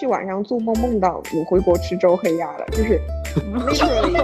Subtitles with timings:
[0.00, 2.98] 去晚上做梦梦到你回国吃周黑鸭了，就是
[3.36, 4.16] literally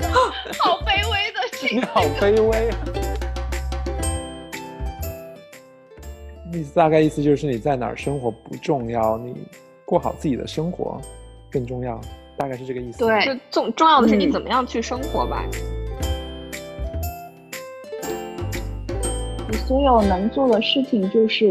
[0.58, 2.78] 好卑微的情你好卑微啊！
[6.50, 9.34] 意思大概意思就是你在哪儿生活不重要，你
[9.84, 10.98] 过好自己的生活
[11.50, 12.00] 更重要，
[12.38, 13.00] 大概是这个意思。
[13.00, 15.44] 对就重重要的是你嗯怎么样去生活吧。
[19.50, 21.50] 你所有能做的事情就是，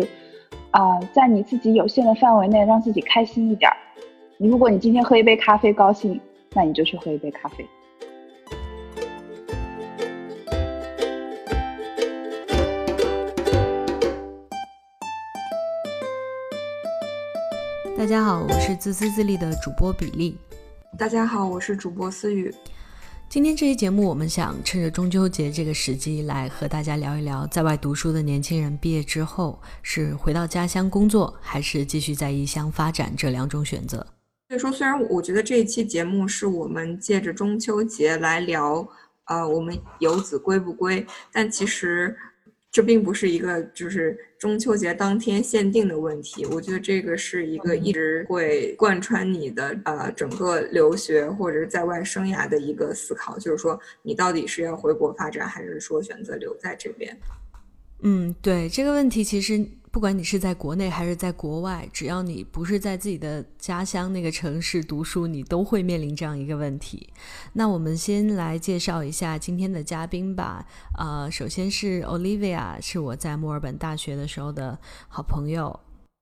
[0.72, 3.78] 啊、在你自己有限的范围内让自己开心一点儿。
[4.38, 6.20] 你如果你今天喝一杯咖啡高兴，
[6.54, 7.66] 那你就去喝一杯咖啡。
[17.98, 20.38] 大家好，我是自私自利的主播比利。
[20.98, 22.54] 大家好，我是主播思雨。
[23.30, 33.97] 今天这期节目，我们想趁着中秋节这个时机，来和大家聊一聊在外读书的年轻人毕业之后是回到家乡工作，还是继续在异乡发展这两种选择。
[34.47, 38.88] 所以说，虽然我觉得这一期节目是我们借着中秋节来聊，
[39.25, 42.16] 呃，我们游子归不归，但其实
[42.78, 46.45] 这并不是一个就是中秋节当天限定的问题。
[46.45, 57.17] 我觉得这个是一个一直会贯穿你的呃整个留学或者是在外生涯的一个思考，就是说你到底是要回国发展，还是说选择留在这边？
[58.03, 59.67] 嗯，对这个问题，其实
[59.98, 67.09] 不管你是在国内还是在国外，只要你不是在自己的家乡那个城市读书，你都会面临这样一个问题。
[67.53, 70.64] 那我们先来介绍一下今天的嘉宾吧。
[71.00, 75.80] 呃，首先是 Olivia，是我在墨尔本大学的时候的好朋友。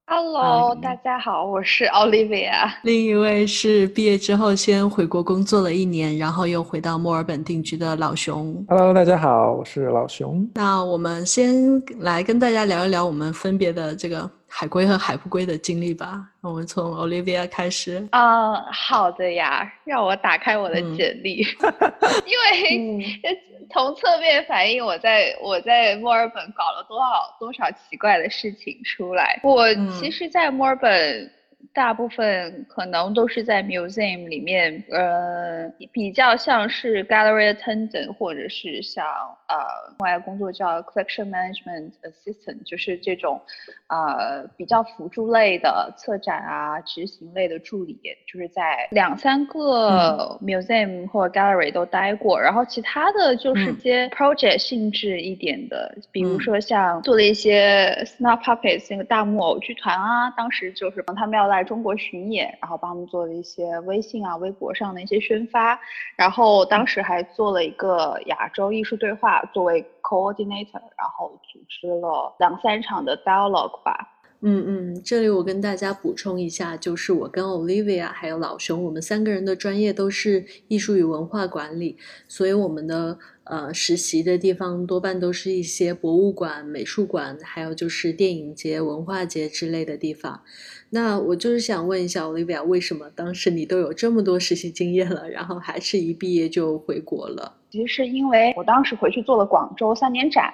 [0.08, 2.72] Hello，、嗯大家好，我是 Olivia。
[2.84, 8.64] 另一位是毕业之后先回国工作了一年，然后又回到墨尔本定居的老熊。
[8.70, 10.48] Hello，大家好，我是老熊。
[10.54, 16.26] 那我们先来跟大家聊一聊我们分别的这个海归和海不归的经历吧。
[16.40, 18.08] 我们从 Olivia 开始。
[18.12, 21.46] 啊、好的呀，让我打开我的嗯简历，
[22.26, 23.38] 因为这
[23.70, 29.38] 从侧面反映我在我在墨尔本搞了多少多少奇怪的事情出来。
[29.44, 29.68] 我
[30.00, 31.30] 其嗯实，在墨尔本。
[31.76, 39.06] 大部分可能都是在 museum 里面，呃，比较像是 gallery attendant，或者是像
[39.50, 39.58] 呃，
[40.00, 43.42] 另外工作叫 collection management assistant，就是这种
[43.90, 56.40] 呃比较辅助类的策展啊、执行类的助理，就是在两三个 museum 或者 gallery 都待过，然后其他的就是嗯些 project 性质一点的，比如嗯。
[56.40, 65.78] 说像做了一些 Snap Puppets 那个大木偶剧团啊，当时就是帮他们要来中国巡演，然后帮我们做了一些微信啊、微博上的一些宣发，
[66.16, 74.12] 然后当时还做了一个亚洲艺术对话作为 coordinator，然后组织了两三场的 dialogue 吧。
[74.42, 90.44] 嗯嗯，这里我跟大家补充一下，就是我跟 Olivia 还有老熊，我们三个人的专业都是艺术与文化管理，所以我们的呃实习的地方多半都是一些博物馆、美术馆，还有就是电影节、文化节之类的地方。
[90.92, 97.54] 那我就是想问一下 Olivia，为什么当时你都有这么多实习经验了，然后还是一毕业就回国了？
[97.70, 100.54] 其实是因为我当时回去做了广州三年展，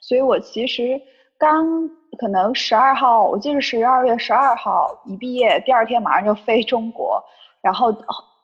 [0.00, 1.00] 所以我其实
[1.38, 1.88] 刚
[2.18, 7.20] 可能十二号，我记得十二月十二号一毕业，第二天马上就飞中国，
[7.60, 7.92] 然后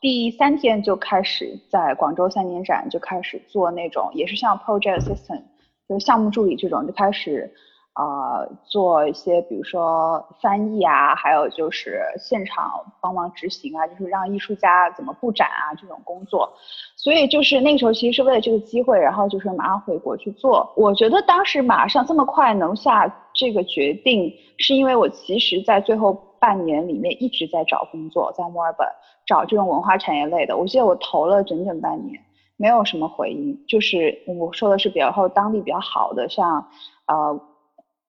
[0.01, 5.43] 第三天就开始在广州三年展就开始做那种，也是像 project assistant，
[5.89, 7.53] 就是项目助理这种，就开始。
[7.99, 12.71] 呃，做一些比如说翻译啊，还有就是现场
[13.01, 16.49] 帮忙执行啊，就是让艺术家怎么布展啊这种工作。
[16.95, 20.73] 所以就是那个时候其实是为了这个机会，然后就是马上回国去做。
[20.77, 28.87] 我觉得当时马上这么快能下这个决定，是因为我其实在最后半年里面一直在找工作，在墨尔本
[29.27, 30.57] 找这种文化产业类的。
[30.57, 32.21] 我记得我投了整整半年，
[32.57, 33.65] 没有什么回音。
[33.67, 36.65] 就是我说的是比较后当地比较好的，像
[37.09, 37.41] 呃。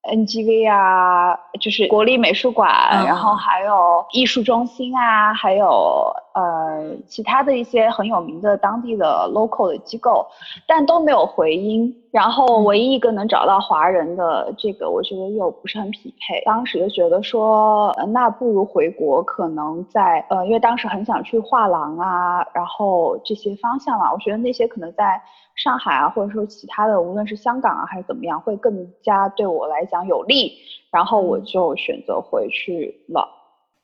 [0.03, 10.25] NGV 啊，就是国立美术馆，嗯然后还有艺术中心啊，还有呃其他的一些很有名的当地的 local 的机构，
[10.65, 11.93] 但都没有回音。
[12.11, 16.41] 然后唯一一个能找到华人的这个，我觉得又不是很匹配。
[16.43, 25.21] 当时就觉得说，呃那不如回国，可能在呃，因为当时很想去画廊啊，然后这些方向嘛，我觉得那些可能在
[25.61, 30.53] 上海啊，或者说其他的，无论是香港啊还是怎么样，会更加对我来讲有利。
[30.91, 33.27] 然后我就选择回去了。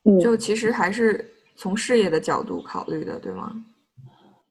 [0.05, 1.23] 嗯，就其实还是
[1.55, 3.51] 从事业的角度考虑的，对吗？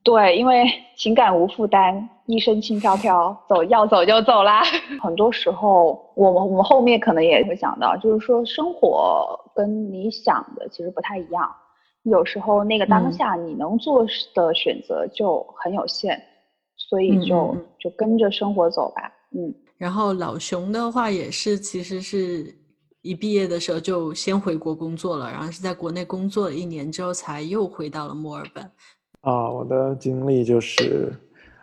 [0.04, 0.64] 对，因为
[0.96, 4.62] 情感无负担，一身轻飘飘，走要走就走啦。
[5.02, 11.50] 很多时候，我们我们后面可能也会想到，就是说生活跟你想的其实不太一样。
[12.02, 14.04] 有时候那个当嗯下你能做
[14.34, 16.22] 的选择就很有限，
[16.88, 19.12] 所以嗯就就跟着生活走吧。
[19.32, 22.54] 嗯，然后老熊的话也是，其实是
[23.02, 28.64] 一毕业的时候就先回国工作了，然后是在国内工作了一年之后才又回到了墨尔本。
[29.22, 31.12] 啊，我的经历就是，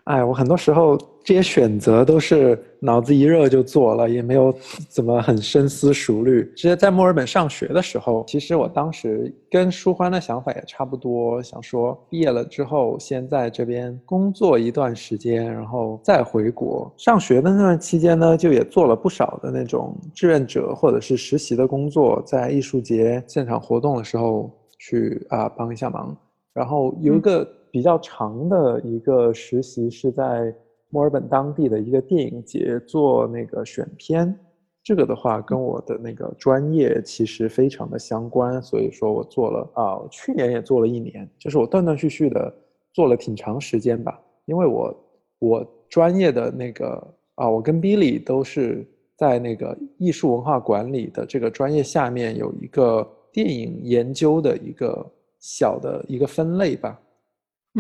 [0.05, 4.53] 哎，我很多时候这些选择都是脑子一热就做了，也没有
[4.89, 6.43] 怎么很深思熟虑。
[6.55, 16.91] 直接在墨尔本上学的时候，其实我当时跟舒欢的想法也差不多，想说毕业了之后先在这边工作一段时间，然后再回国。
[16.97, 26.17] 上学的那段期间呢，就也做了不少的那种志愿者或者是实习的工作，在艺术节现场活动的时候去啊帮一下忙。
[26.53, 30.53] 然后有一个比较长的一个实习是在
[30.91, 34.37] 墨尔本当地的一个电影节做那个选片，
[34.83, 42.53] 这个的话跟我的那个专业其实非常的相关，所以说我做了啊，去年也做了一年，就是我断断续续的
[42.93, 45.09] 做了挺长时间吧，因为我
[45.39, 48.85] 我专业的那个啊，我跟 Billy 都是
[49.15, 55.05] 在那个艺术文化管理的这个专业下面有一个电影研究的一个
[55.39, 56.99] 小的一个分类吧，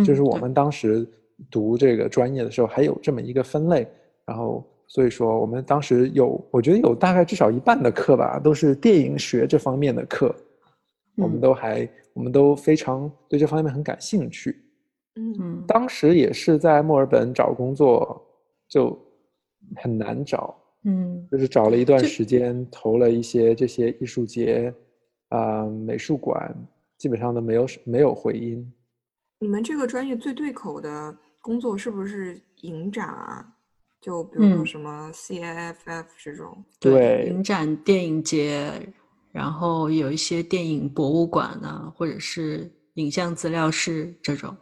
[0.05, 1.05] 就是我们当时
[1.49, 3.87] 读这个专业的时候还有这么一个分类，
[4.25, 10.35] 然后所以说我们当时有，我觉得有大概至少一半的课吧，都是电影学这方面的课，
[11.15, 14.55] 我们嗯都还我们都非常对这方面很感兴趣。
[15.15, 18.21] 嗯嗯当时也是在墨尔本找工作
[18.69, 18.97] 就
[19.77, 24.73] 很难找，嗯就是找了一段时间，投了一些这些艺术节
[25.29, 26.53] 啊、美术馆，
[26.97, 28.69] 基本上都没有没有回音。
[29.39, 33.45] 你们这个专业最对口的工作是不是影展啊？
[33.99, 38.93] 就比如说嗯什么 CIFF 这种，对影展、电影节，
[39.31, 44.55] 然后有一些电影博物馆啊，或者是影像资料室这种。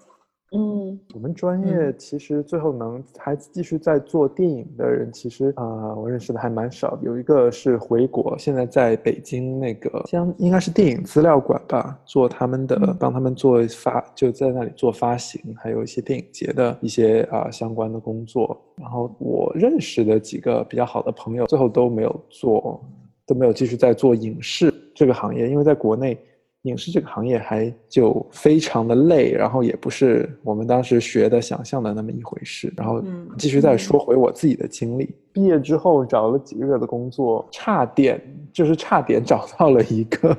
[0.51, 6.97] 嗯，我们专业其实最后能还继续在做电影的人，其实啊、我认识的还蛮少。
[7.03, 18.59] 有一个是回国，现在在北京那个像应该是电影资料馆吧，做他们的嗯帮他们做发，就在那里做发行，还有一些电影节的一些啊、相关的工作。
[18.75, 22.83] 然后我认识的几个比较好的朋友，最后都没有做，
[23.27, 26.17] 都没有继续在做影视这个行业，因为在国内。
[26.63, 32.71] 影视这个行业还就非常的累，然后也不是我们当时学的想象的那么一回事。
[32.75, 38.21] 然后嗯继续再说回我自己的经历，毕业之后找了几个月的工作，差点
[38.51, 40.37] 就是差点找到了一个，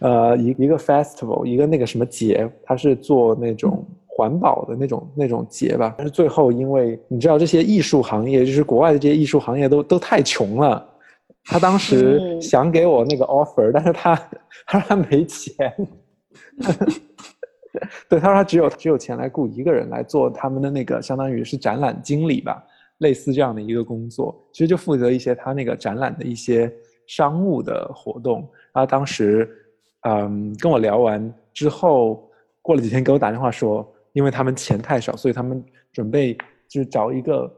[0.00, 5.94] 呃，一一个 festival，一个那个什么节，它是做那种环保的那种那种节吧。
[5.98, 10.88] 但是最后因为你知道这些艺术行业，就是国外的这些艺术行业都都太穷了。
[11.44, 12.40] 他当时嗯。
[12.42, 14.14] 想给我那个 offer，、但是他
[14.66, 15.74] 他说他没钱，
[18.08, 22.62] 对，他说他只有只有钱来雇一个人来做他们的那个相当于是展览经理吧，
[22.98, 26.72] 类似这样的一个工作，其实就负责一些他那个展览的一些
[27.06, 28.48] 商务的活动。
[28.72, 29.48] 他当时
[30.02, 32.28] 嗯跟我聊完之后，
[32.60, 36.34] 过了几天给我打电话说，因为他们钱太少，所以他们准备
[36.68, 37.52] 就是找一个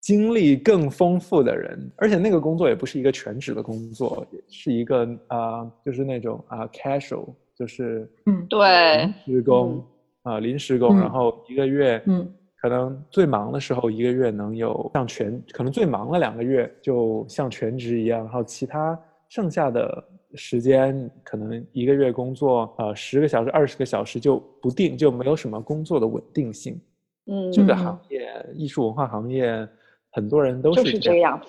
[0.00, 8.46] 经历更丰富的人，而且那个工作也不是一个全职的工作，是一个啊、呃就是那种啊、casual，就是嗯。
[8.48, 9.86] 对临时工
[10.22, 20.04] 啊、临时工，然嗯后一个月，嗯，可能最忙的时候一个月能有像全，可能最忙的两个月就像全职一样，然后其他剩下的
[20.34, 26.80] 时间可能一个月工作呃十个小时、二十个小时就不定，就没有什么工作的稳定性。
[27.26, 27.76] 嗯，这个嗯。
[27.76, 29.68] 行业，艺术文化行业，
[30.10, 31.40] 很多人都是是这样。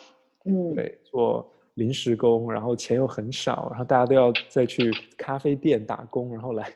[0.46, 6.68] 嗯，对，做临时工，然后钱又很少，然后大家都要再去咖啡店打工，然后来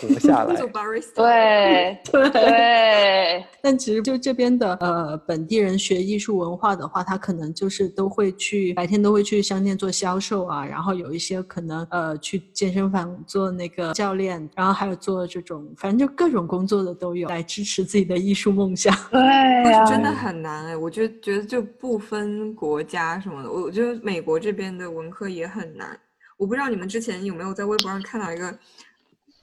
[0.00, 0.54] 活下来。
[0.56, 2.30] 做 barista，对 对。
[2.30, 18.94] 对， 但其实就这边的呃本地人学艺术文化的话，他可能就是都会去白天都会去商店做销售啊，然后有一些可能呃去健身房做那个教练，然后还有做这种反正就各种工作的都有，来支持自己的艺术梦想。
[19.10, 19.20] 对
[19.64, 25.98] 但、是真的很难哎，我就觉得就不分国家什么的，我我觉得美国这边的文科也很难。
[26.36, 28.52] 我不知道你们之前有没有在微博上看到一个，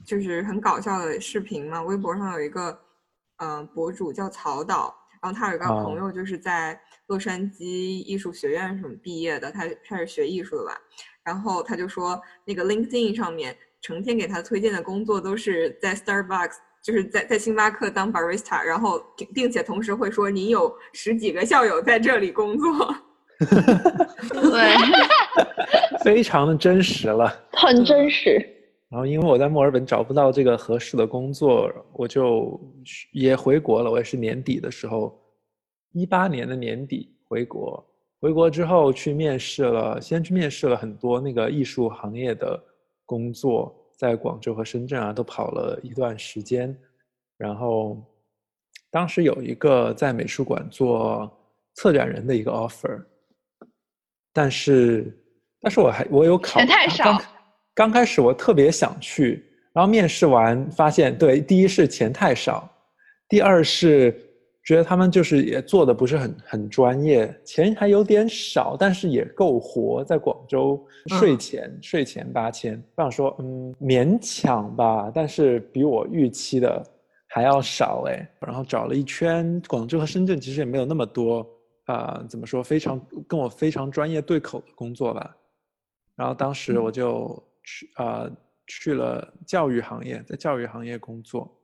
[0.09, 1.83] 就是很搞笑的视频嘛？
[1.83, 2.75] 微博上有一个，
[3.37, 10.71] 嗯、博主叫曹导，然后他有一个哦朋友就是在洛杉矶艺术学院什么毕业的，他他是学艺术的吧？
[11.23, 22.95] 然后他就说，那个 LinkedIn 上面成天给他推荐的工作都是在 Starbucks，就是在在星巴克当 barista，然后并并且同时会说你有十几个校友在这里工作。
[24.33, 24.75] 对，
[26.03, 27.31] 非常的真实了。
[27.53, 28.43] 很真实。
[28.89, 32.59] 然后因为我在墨尔本找不到这个合适的工作，我就
[33.11, 33.91] 也回国了。
[33.91, 35.15] 我也是年底的时候，
[35.93, 37.85] 一八年的年底回国。
[38.19, 42.61] 回国之后去面试了，先去面试了很多那个艺术行业的
[43.05, 46.75] 工作，在广州和深圳啊都跑了一段时间。
[47.37, 47.97] 然后
[48.89, 51.31] 当时有一个在美术馆做
[51.75, 53.01] 策展人的一个 offer，
[54.33, 55.15] 但是
[55.61, 57.17] 但是我还我有考钱太少
[57.79, 62.69] 刚刚开始我特别想去，然后面试完发现，对，第一是钱太少，
[63.29, 64.13] 第二是
[64.65, 70.85] 觉得他们就是也做的不是很很专业，钱还有点少，但是也够活，在广州
[71.17, 76.83] 税前、税前八千，我想说嗯勉强吧，但是比我预期的
[77.29, 78.29] 还要少哎。
[78.41, 81.47] 然后找了一圈，广州和深圳其实也没有那么多
[81.85, 85.33] 啊、怎么说非常跟我非常专业对口的工作吧。
[86.17, 88.29] 然后当时我就去啊、
[88.67, 91.55] 去了教育行业，在教育行业工作。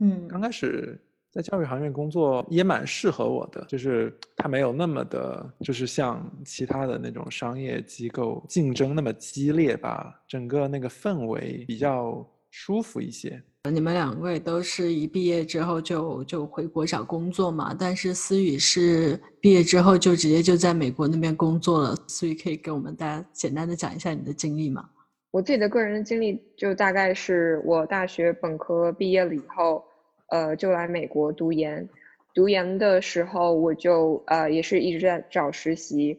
[0.00, 13.42] 嗯刚开始在教育行业工作也蛮适合我的，就是它没有那么的，就是像其他的那种商业机构竞争那么激烈吧，整个那个氛围比较舒服一些。
[13.70, 21.96] 你们两位都是一毕业之后就就回国找工作嘛，但是思雨是毕业之后就直接就在美国那边工作了。
[22.06, 24.88] 思雨可以给我们大家简单的讲一下你的经历吗？
[25.34, 29.84] 我自己的个人的经历就大概是我大学本科毕业了以后，
[30.28, 31.88] 呃，就来美国读研。
[32.32, 36.16] 读研的时候，我就呃也是一直在找实习，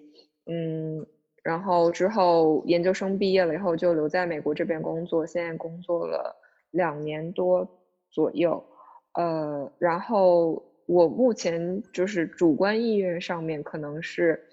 [0.48, 1.08] 嗯，
[1.44, 6.36] 然后之后研究生毕业了以后就留在美国这边工作，现在工作了
[6.72, 7.66] 两年多
[8.12, 8.62] 左右，
[9.14, 14.44] 呃，然后我目前就是主观意愿上面可能是，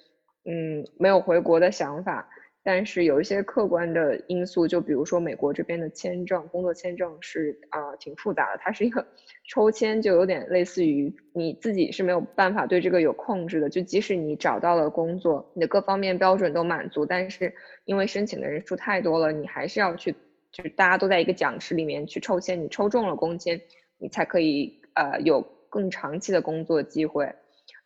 [0.45, 2.29] 嗯，没有回国的想法。
[2.65, 9.05] 但是有一些客观的因素，就比如说美国这边的签证，工作签证是啊、挺复杂的，它是一个
[9.49, 13.69] 抽签，就有点类似于你自己是没有办法对这个有控制的。
[13.69, 17.53] 就即使你找到了工作，你的各方面标准都满足，但是
[17.85, 20.13] 因为申请的人数太多了，你还是要去，
[20.53, 23.61] 就是大家都在一个奖池里面去抽签，你抽中了工签，
[23.99, 27.29] 你才可以呃有更长期的工作机会。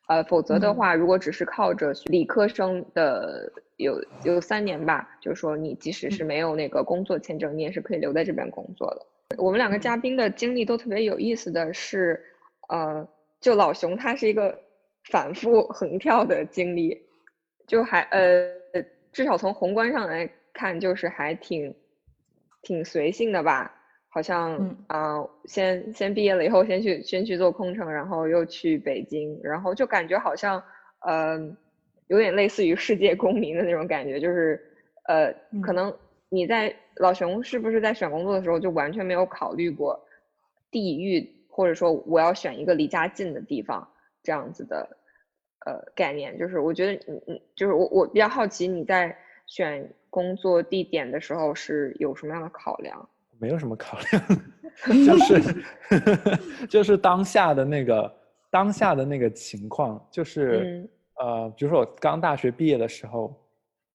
[0.08, 9.06] 呃，否则的话，如果只是靠着理科生的有有三年吧，就是说你即使是没有那个工作签证，你也是可以留在这边工作的。
[9.38, 12.24] 我们两个嘉宾的经历都特别有意思的是，
[12.68, 13.06] 呃，
[13.40, 14.58] 就老熊他是一个
[15.10, 17.00] 反复 横跳的经历，
[17.66, 18.50] 就还呃，
[19.12, 21.74] 至少从宏观上来看，就是还挺
[22.62, 23.72] 挺随性的吧。
[24.08, 30.62] 好像嗯啊、呃先先毕业了以后，先去先去做空乘，然后又去北京，然后就感觉好像，
[31.00, 31.38] 呃，
[32.08, 34.60] 有点类似于世界公民的那种感觉，就是，
[35.04, 35.32] 呃，
[35.62, 35.74] 可嗯。
[35.74, 35.96] 能
[36.28, 39.98] 你在老熊是不是在选工作的时候就完全没有考虑过
[40.70, 43.86] 地域，或者说我要选一个离家近的地方
[44.24, 44.88] 这样子的，
[45.64, 53.08] 呃，概念，就是我觉得你你就是我我比较好奇你在选工作地点的时候是有什么样的考量？
[53.38, 55.64] 没有什么考量，就 是
[56.66, 58.12] 就是当下的那个
[58.50, 60.88] 当下的那个情况，就是、嗯
[61.20, 63.34] 呃，比如说我刚大学毕业的时候，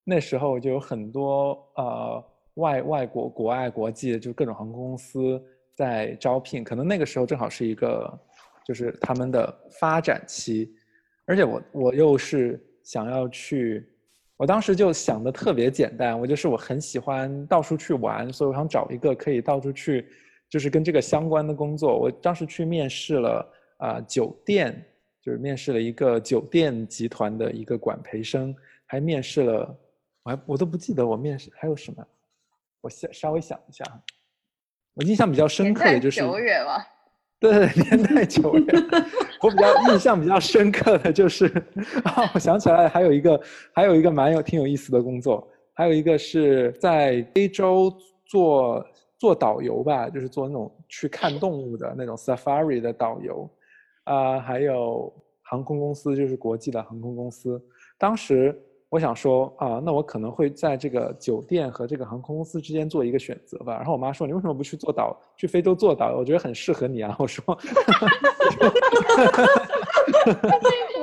[0.04, 2.24] 那时候就有很多呃
[2.56, 5.42] 外外国国外国际就各种航空公司
[5.76, 8.20] 在招聘，可能那个时候正好是一个
[8.66, 10.74] 就是他们的发展期，
[11.26, 13.88] 而且我我又是想要去。
[14.38, 20.08] 我当时就想的特别简单，我就是我很喜欢到处去玩，所以我想找一个可以到处去，
[20.50, 21.96] 就是跟这个相关的工作。
[21.96, 24.84] 我当时去面试了啊、酒店，
[25.22, 29.80] 就是面试了一个酒店集团的一个管培生，还面试了，
[30.24, 32.04] 我还我都不记得我面试还有什么，
[32.82, 33.86] 我想稍微想一下，
[34.96, 36.84] 我印象比较深刻的就是久远了。
[37.40, 38.66] 对对，对年代久远。
[39.42, 41.48] 我比较印象比较深刻的就是，
[42.04, 43.42] 啊，我想起来还有一个，
[43.74, 47.92] 还有一个蛮有挺有意思的工作，还有一个是在非洲
[48.26, 48.86] 做
[49.18, 53.50] 做导游吧，就是做那种去看动物的那种 safari 的导游，
[54.12, 57.62] 啊、还有航空公司，就是国际的航空公司。
[57.98, 63.76] 当时我想说啊，那我可能会在这个酒店和这个航空公司之间做一个选择吧。
[63.78, 66.18] 然后我妈说：“你为什么不去做导，去非洲做导游？
[66.18, 67.42] 我觉得很适合你啊。”我说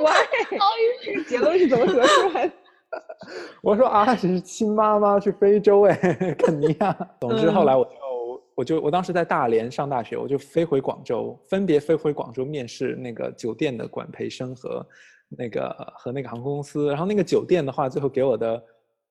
[0.03, 0.23] Why？
[1.27, 2.53] 结论是怎么得出来的？
[3.63, 5.95] 我说啊，只是亲妈妈去非洲哎，
[6.37, 6.95] 肯尼亚。
[7.19, 7.91] 总之后来我就
[8.59, 14.85] 我就我当时在大连上大学，我就飞回广州，分别飞回广州面试那个酒店的管培生和
[15.29, 16.89] 那个和那个航空公司。
[16.89, 18.61] 然后那个酒店的话，最后给我的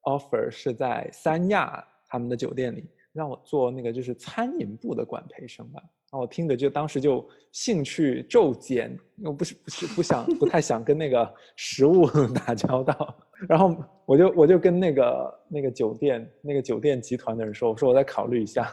[0.02, 5.80] offer 是在三亚他们的酒店里让我做那个就是餐饮部的管培生吧。
[6.10, 13.16] 然后我听着就当时就兴趣骤减，我不是不是不想不太想跟那个食物 打交道，
[13.48, 13.74] 然后
[14.04, 18.70] 我就我就跟那个那个酒店那个酒店集团的人说，我说我再考虑一下。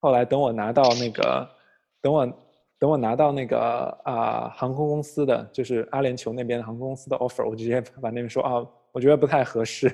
[0.00, 1.48] 后来等我拿到那个
[2.00, 2.26] 等我
[2.78, 3.58] 等我拿到那个
[4.04, 9.86] 啊航空公司的就是阿联酋那边航空公司的 offer，我直接把那边说啊，我觉得不太合适。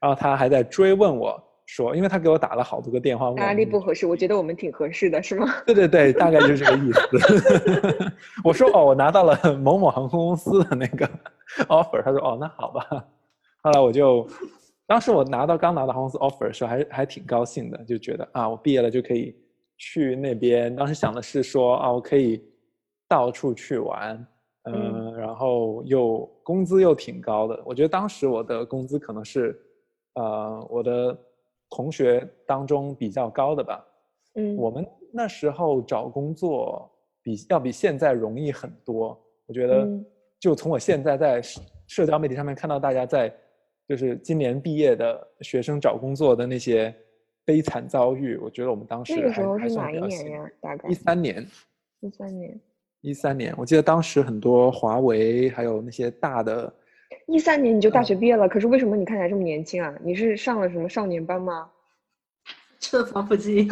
[0.00, 1.42] 然后他还在追问我。
[1.64, 4.04] 说，因为他给我打了好多个电话，哪里不合适？
[4.04, 5.46] 我觉得我们挺合适的，是吗？
[5.64, 8.12] 对对对，大概就是这个意思。
[8.44, 11.08] 我说哦，我拿到了某某航空公司的那个
[11.68, 12.02] offer。
[12.02, 12.84] 他说哦，那好吧。
[13.62, 14.26] 后来我就，
[14.86, 19.34] 当时我拿到刚拿到航空公司 offer 的时候，还还挺高兴的，就觉得啊，我毕业了就可以
[19.82, 20.74] 去那边。
[20.76, 22.40] 当时想的是说啊，我可以
[23.08, 24.26] 到处去玩，
[24.70, 27.60] 嗯，然后又工资又挺高的。
[27.66, 29.60] 我觉得当时我的工资可能是，
[30.14, 31.18] 呃，我的。
[31.74, 33.82] 同学当中比较高的吧，
[34.34, 36.86] 嗯，我们那时候找工作
[37.22, 39.18] 比要比现在容易很多。
[39.46, 39.88] 我觉得，
[40.38, 41.40] 就从我现在在
[41.86, 43.34] 社交媒体上面看到大家在，
[43.88, 46.94] 就是今年毕业的学生找工作的那些
[47.44, 50.50] 悲惨遭遇，我觉得我们当时那个时候是哪一年呀？
[50.60, 51.46] 大概一三年，
[52.00, 52.60] 一三年，
[53.00, 53.54] 一三年。
[53.56, 56.72] 我记得当时很多华为还有那些大的。
[57.26, 59.94] 一三年你就大学毕业了，可是为什么你看起来这么年轻啊？
[60.02, 61.70] 你是上了什么少年班吗？
[62.82, 63.66] 吃了防腐剂，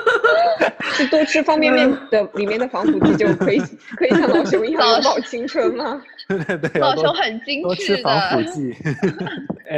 [0.80, 3.58] 是多吃方便面的 里面的防腐剂就可以
[3.96, 6.00] 可以像老熊一样保青春吗？
[6.28, 7.62] 对对对，老熊很精致的。
[7.62, 8.72] 多吃防腐剂。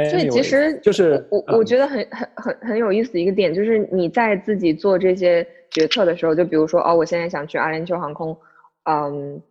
[0.09, 8.37] 所以其实就是我我觉得很很很很有意思的一个点，就是你在自己做这些决策的时候，就比如说哦，我现在想去阿联酋航空，
[8.85, 9.41] 嗯。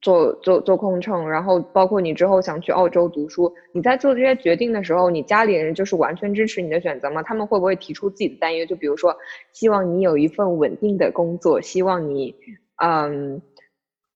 [0.00, 7.22] 做做做空乘，然后包括你之后想去澳洲读书，你在做这些决定的时候，你家里人就是完全支持你的选择吗？
[7.22, 8.64] 他们会不会提出自己的担忧？
[8.64, 9.14] 就比如说，
[9.52, 12.34] 希望你有一份稳定的工作，希望你
[12.82, 13.42] 嗯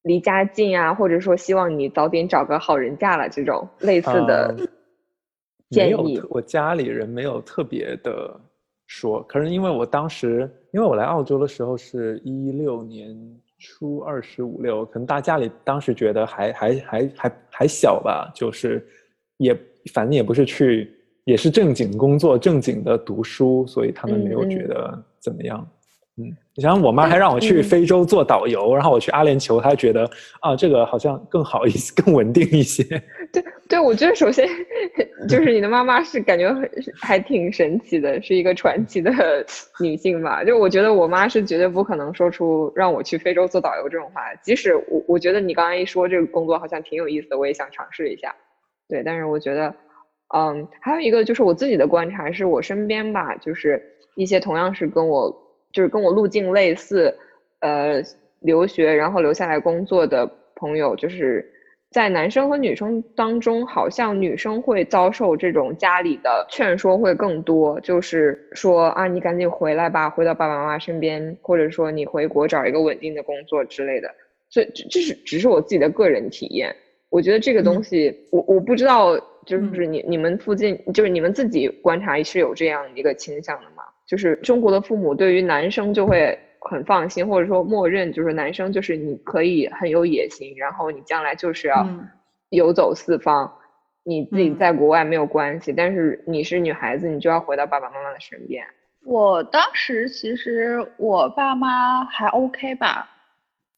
[0.02, 4.56] 离家近啊，或者说希望你早点找个好人嫁了这种类似的
[5.68, 6.18] 建议。
[6.30, 8.40] 我家里人没有特别的
[8.86, 13.14] 说，可是因为我当时，因为我来澳洲的时候是一六年。
[13.64, 18.86] 初二十五六，可能大家里当时觉得还还还还还小吧，就是
[19.38, 19.56] 也
[19.92, 20.92] 反正也不是去，
[21.24, 25.58] 也是正经工作、正经的读书，所以他们没有觉得怎么样。
[25.58, 25.68] 嗯，
[26.16, 30.08] 你想我妈还让我去非洲做导游，然后我去阿联酋，她觉得
[30.40, 32.84] 啊，这个好像更好一些， 更稳定一些。
[33.32, 34.48] 对对，我觉得首先
[35.28, 36.54] 就是你的妈妈是感觉
[37.00, 39.10] 还挺神奇的，是一个传奇的
[39.82, 40.44] 女性吧。
[40.44, 48.32] 就我觉得我妈是绝对不可能说出让我去非洲做导游这种话，即使我我觉得你刚才一说这个工作好像挺有意思的，我也想尝试一下。
[48.88, 49.74] 对，但是我觉得，
[50.32, 53.82] 嗯，还有一个就是我自己的观察，是我身边吧，就是
[54.14, 55.42] 一些同样是跟我。
[55.74, 57.14] 就是跟我路径类似，
[57.60, 58.00] 呃，
[58.40, 61.44] 留学然后留下来工作的朋友，就是
[61.90, 74.08] 在男生和女生当中，好像女生会遭受这种家里的劝说会更多，就是说啊，你赶紧回来吧，回到爸爸妈妈身边，或者说你回国找一个稳定的工作之类的。
[74.50, 76.74] 所以这是只是我自己的个人体验，
[77.10, 83.82] 我觉得这个东西，我我不知道，就是你你们附近，就是你们自己观察是有这样一个倾向的吗？
[84.06, 91.86] 就是中国的父母对于男生就会很放心，或者说默认就是男生就是你可以很有野心，然后你将来就是要
[92.50, 93.52] 游走四方，
[94.02, 98.64] 你自己在国外没有关系，但是你是女孩子，你就要回到爸爸妈妈的身边。
[99.04, 103.06] 我当时其实我爸妈还 OK 吧，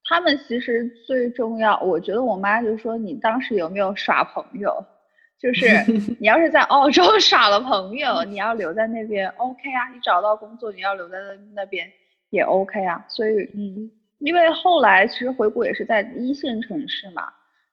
[0.09, 4.73] 他们其实最重要，我觉得我妈就说你当时有没有耍朋友。
[5.39, 5.67] 就是
[6.19, 11.87] 你要是在澳洲 耍了朋友，你要留在那边 OK 啊，你找到工作你要留在那那边
[12.31, 13.05] 也 OK 啊。
[13.09, 17.25] 所以，嗯，因为后来其实回国也是在一线城市嘛，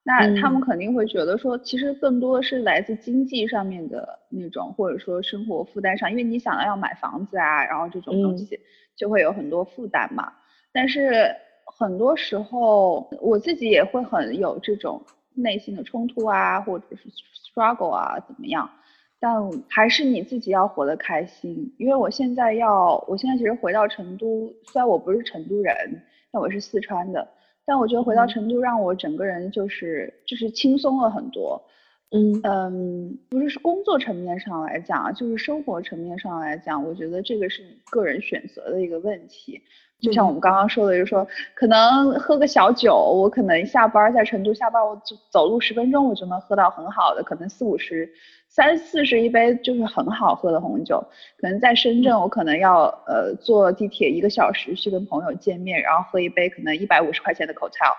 [0.03, 8.59] 那他们肯定会觉得说，其实更多的是来自经济上面的那种，或者说生活负担上，因为你想要买房子啊，然后这种东西
[8.97, 10.33] 就会有很多负担嘛。
[10.73, 11.33] 但是
[11.77, 15.01] 很多时候我自己也会很有这种
[15.35, 17.09] 内心的冲突啊，或者是。
[17.53, 18.67] struggle 啊，怎么样？
[19.19, 19.31] 但
[19.69, 21.71] 还是你自己要活得开心。
[21.77, 27.27] 因为我现在要，我现在其实回到成都，虽然我不是成都人，但我是四川的。
[27.63, 31.61] 但我觉得回到成都，让我整个人就是就是轻松了很多。
[32.09, 39.61] 嗯嗯，不是是工作层面上来讲，就是生活层面上来讲，我觉得这个是你个人选择的一个问题。
[40.03, 48.09] 就像我们刚刚说的，就是说可能喝个小酒，我可能下班在成都下班，我走走路十分钟我就能喝到很好的，可能四五十、
[48.49, 51.01] 三四十一杯就是很好喝的红酒。
[51.37, 57.95] 可能在深圳，我可能要呃坐地铁一个小时去跟朋友见面，然后喝一杯可能一百五十块钱的 cocktail。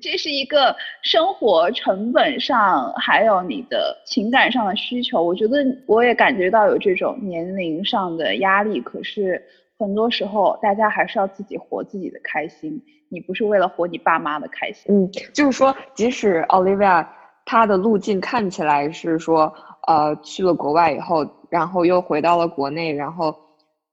[0.00, 5.20] 这是一个生活成本上，还有你的情感上的需求。
[5.20, 9.42] 我觉得我也感觉到有这种年龄上的压力，可是。
[9.80, 14.94] 很多时候，大家还是要自己活自己的开心，你不是为了活你爸妈的开心。
[14.94, 17.06] 嗯，就是说，即使 Olivia
[17.46, 19.50] 她的路径看起来是说，
[19.86, 23.34] 呃，去了国外以后，然后又回到了国内，然后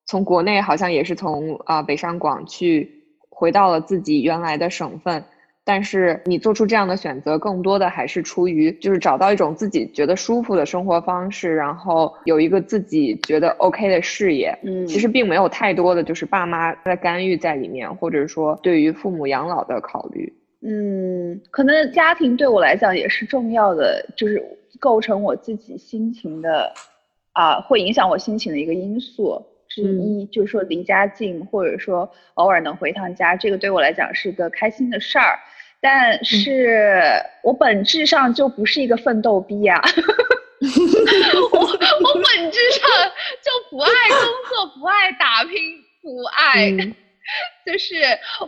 [0.06, 5.24] 从国内好像也是从啊北上广去回到了自己原来的省份。
[5.68, 14.58] 但是你做出这样的选择，更多的还是出于就是找到一种自己觉得舒服的生活方式，然后有一个自己觉得 OK 的事业。
[14.64, 20.32] 嗯，其实并没有太多的就是爸妈在干预在里面，或者说对于父母养老的考虑。
[20.62, 24.42] 嗯，可能家庭对我来讲也是重要的，就是
[24.80, 26.72] 构成我自己心情的
[27.34, 30.26] 啊，会影响我心情的一个因素之一。
[30.28, 35.38] 就是说离家近，或者说偶尔能回趟家，这个对我来讲是个开心的事儿。
[35.80, 37.02] 但是
[37.44, 39.80] 我本质上就不是一个奋斗逼呀，
[41.52, 42.90] 我我本质上
[43.44, 44.18] 就不爱工
[44.50, 45.54] 作，不爱打拼，
[46.02, 46.72] 不爱，
[47.64, 47.96] 就是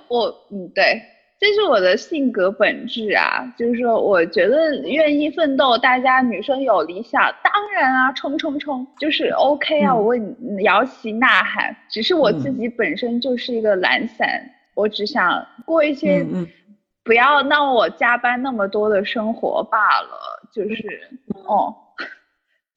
[0.07, 0.99] 我，嗯，对，
[1.39, 3.45] 这是我的性格本质啊。
[3.57, 11.75] 就是说，我觉得愿意奋斗，大家女生有理想，当然啊，冲冲冲，就是 OK 啊，我为你摇旗呐喊。
[11.91, 16.25] 只是我自己本身就是一个懒散，我只想过一些。
[17.09, 21.09] 不要让我加班那么多的生活罢了，就是
[21.47, 21.75] 哦，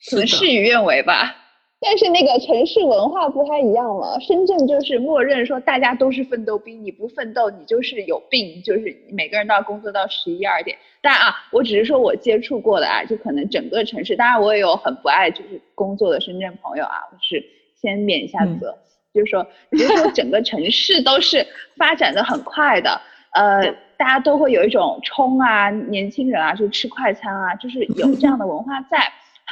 [0.08, 1.36] 可能事与愿违吧。
[1.82, 10.78] 但是那个城市文化不太一样了，深圳就是默认说大家都是奋斗兵，你不奋斗你就是有病，就是每个人都要工作到十一二点。
[11.02, 17.44] 但啊，我只是说我接触过的啊，就可能整个城市，当然我也有很不爱就是工作的深圳朋友啊，我是
[17.78, 18.74] 先免一下责，
[19.12, 22.98] 就是说，就是说整个城市都是发展的很快的，
[23.34, 23.76] 呃。
[24.02, 28.98] 大家都会有一种冲啊，年轻人啊，就吃快餐啊，就是有这样的文化在。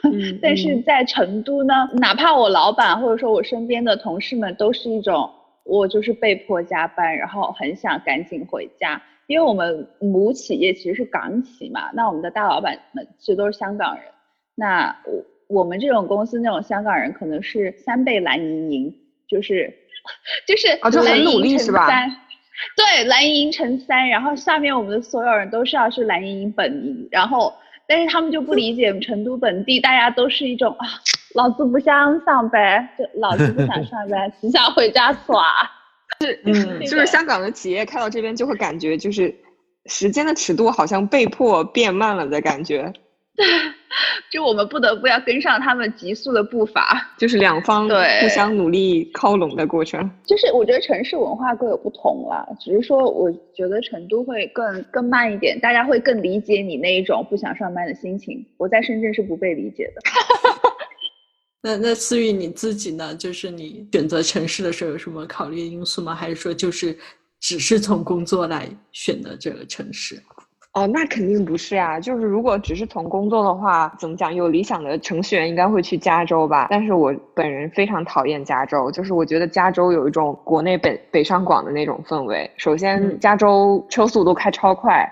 [0.43, 5.31] 但是在成都呢，哪怕我老板或者说我身边的同事们，都是一种
[5.63, 14.03] 我就是被迫加班，然后很想赶紧回家，因为我们母企业其实是港企嘛，那我们的大老板们其实都是香港人。
[14.57, 14.97] 那
[15.49, 18.95] 我我们这种公司那种香港人可能是三倍蓝盈盈，
[19.29, 19.73] 就是
[20.45, 21.87] 就是啊，就很努力是吧？
[22.77, 27.53] 对，蓝盈莹乘三，然后下面我们的所有人都是要是蓝盈莹本营，然后
[27.87, 30.87] 但是他们就不理解成都本地，大家都是一种啊，
[31.35, 35.45] 老子不想上班，就老子不想上班，只想回家耍。
[36.21, 39.35] 是，嗯，就是香港的企业开到这边就会感觉就是
[39.87, 42.93] 时间的尺度好像被迫变慢了的感觉。
[44.31, 50.09] 就我们不得不要跟上他们急速的步伐，就是两方对互相努力靠拢的过程。
[50.25, 58.47] 就是我觉得城市文化各有不同啦，只是说我觉得成都会更更慢一点，大家会更理解你那一种不想上班的心情。
[58.57, 60.01] 我在深圳是不被理解的。
[61.63, 63.15] 那那思雨你自己呢？
[63.15, 66.15] 就是你选择城市的时候有什么考虑因素吗？
[66.15, 66.97] 还是说就是
[67.41, 70.23] 只是从工作来选的这个城市？
[70.73, 71.99] 哦，那肯定不是呀。
[71.99, 74.33] 就是如果只是从工作的话，怎么讲？
[74.33, 76.69] 有理想的程序员应该会去加州吧。
[76.71, 82.49] 但是我本人非常讨厌加州，就是我觉得加州有一种国内北北上广的那种氛围。
[82.57, 85.05] 首先，加州车速都开超快。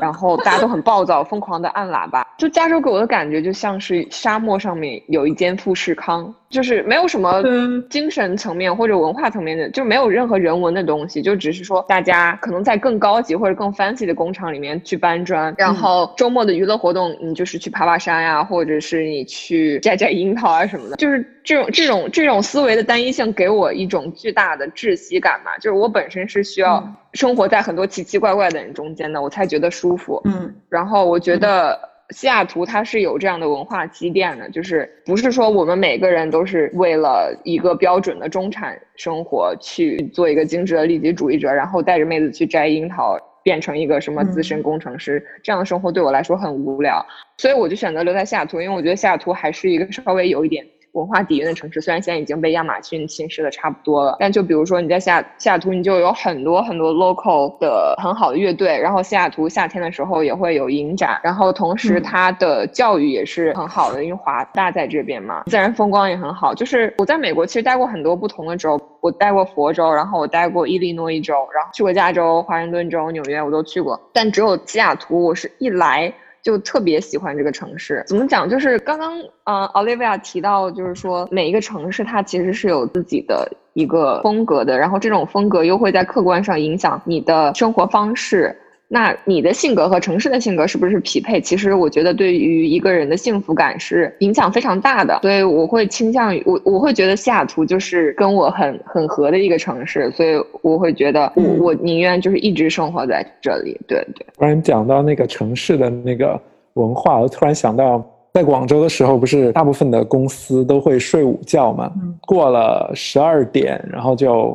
[0.00, 2.26] 然后大家都很暴躁，疯狂的按喇叭。
[2.38, 7.42] 就加州给我的感觉，就像是沙漠上面有一间富士康，就是没有什么
[7.88, 25.56] 精神层面或者文化层面的，就没有任何人文的东西，就只是说大家可能在更高级或者更 fancy 的工厂里面去搬砖，然后周末的娱乐活动，你就是去爬爬山呀，或者是你去摘摘樱桃啊什么的，就是这种这种这种思维的单一性给我一种巨大的窒息感嘛。
[25.58, 26.82] 就是我本身是需要。
[27.12, 30.20] 生活在很多奇奇怪怪的人中间的，我才觉得舒服。
[30.24, 31.78] 嗯，然后我觉得
[32.10, 47.04] 西雅图它是有这样的文化积淀的，就是不是说我们每个人都是为了一个标准的中产生活去做一个精致的利己主义者，然后带着妹子去摘樱桃，变成一个什么资深工程师，这样的生活对我来说很无聊，
[47.38, 66.54] 所以我就选择留在西雅图，因为我觉得西雅图还是一个稍微有一点文化底蕴的城市，虽然现在已经被亚马逊侵蚀的差不多了，但就比如说你在西雅西雅图，你就有很多很多 local 的很好的乐队，然后西雅图夏天的时候也会有影展，然后同时它的教育也是很好的，因为华大在这边嘛，自然风光也很好。
[66.54, 76.12] 就是我在美国其实待过很多不同的州，我待过佛州，然后我待过伊利诺伊州，然后去过加州、华盛顿州、纽约，我都去过，但只有西雅图，我是一来。
[76.42, 78.48] 就特别喜欢这个城市，怎么讲？
[78.48, 79.12] 就是刚刚
[79.44, 88.56] 呃，Olivia 提到，就是说每一个城市它其实是有自己的一个风格的，然后这种风格又会在客观上影响你的生活方式。
[88.94, 91.40] 那你的性格和城市的性格是不是匹配？
[91.40, 95.18] 其实我觉得对于一个人的幸福感是影响非常大的。
[95.22, 103.80] 所以我会倾向于我我会觉得西雅图就是跟我很很合的一个城市，所以我会觉得我我宁愿就是一直生活在这里。
[103.88, 104.26] 对对。
[104.36, 106.38] 突然讲到那个城市的那个
[106.74, 111.90] 文化，我突然想到，在广州的时候，不是大部分的公司都会睡午觉嘛？
[112.26, 114.54] 过了十二点，然后就。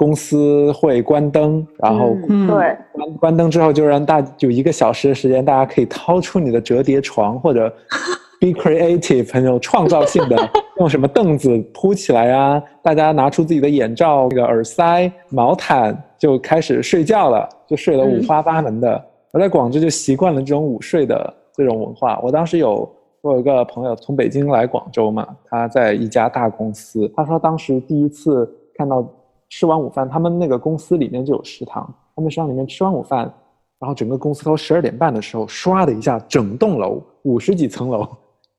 [0.00, 2.16] 公司会关灯，然后
[2.48, 7.70] 对关关灯之后，就让大有一个小时的时间，大家可以掏出你的折叠床，或者
[8.40, 10.36] be creative，很有创造性的，
[10.78, 12.62] 用什么凳子铺起来啊？
[12.82, 19.04] 大家拿出自己的眼罩、那个耳塞、毛毯，就开始睡觉了，就睡得五花八门的。
[19.32, 22.18] 我在广州就习惯了这种午睡的这种文化。
[22.22, 29.06] 我当时有我有一个朋友从北京来广州嘛，他在一家大公司，他说当时第一次看到。
[29.50, 31.92] 吃完午饭，他们那个公司里面就有食堂。
[32.16, 33.30] 他们食堂里面吃完午饭，
[33.78, 38.08] 然后整个公司到十二点半的时候，唰的一下，整栋楼五十几层楼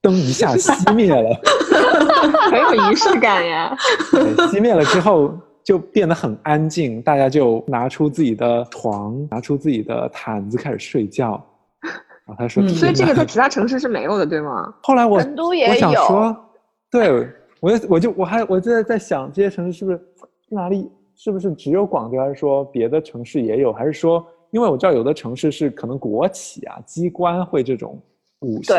[0.01, 1.39] 灯一下熄灭了
[2.51, 3.75] 很有仪式感呀。
[4.51, 11.41] 熄灭了之后就变得很安静，大家就拿出自己的床，拿出自己的毯子开始睡觉。
[12.25, 16.35] 然后他说：“所以这个在其他城市是没有的，对吗？”后来我成都也有，
[16.91, 17.29] 对
[17.61, 20.01] 我我就我还我就在在想，这些城市是不是？
[20.53, 22.19] 哪里是不是只有广州？
[22.19, 23.71] 还是说别的城市也有？
[23.71, 27.97] 还是说，因为我知道有的城市是可能国企啊、机关会这种
[28.41, 28.73] 午休，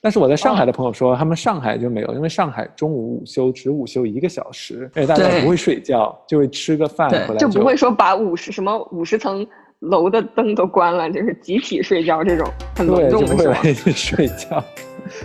[0.00, 9.46] 但是我在上海的朋友说，他们上海就没有，因为上海中午午休只午休一个小时，而且大家不会睡觉，就会吃个饭回来就不会说把五十什么五十层
[9.80, 13.54] 楼的灯都关了，就是集体睡觉这种很隆重的
[13.92, 14.64] 睡觉。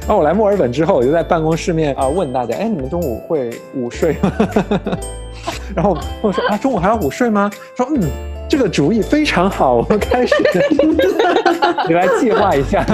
[0.02, 4.32] 然后我来墨尔本之后，我就在办公室面啊问大家：哎，你们中午会午睡吗？
[5.76, 7.50] 然后朋友说啊，中午还要午睡吗？
[7.76, 8.02] 说嗯，
[8.50, 10.36] 这个主意非常好，我们开始，
[11.88, 12.86] 你来计划一下。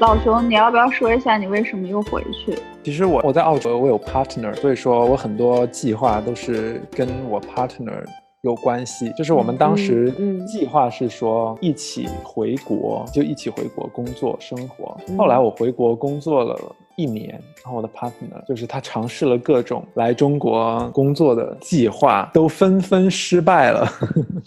[0.00, 2.58] 老熊，你要不要说一下你为什么又回去？
[2.84, 8.04] 其实我我在澳洲，我有 partner，所以说我很多计划都是跟我 partner。
[8.44, 10.12] 有关系，就是我们当时
[10.46, 14.94] 计划是说一起回国，就一起回国工作生活。
[15.16, 16.54] 后来我回国工作了
[16.94, 17.30] 一年，
[17.64, 23.88] 然后我的 partner 就是他尝试了各种来中国工作的计划，都纷纷失败了。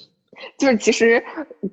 [0.59, 1.23] 就是其实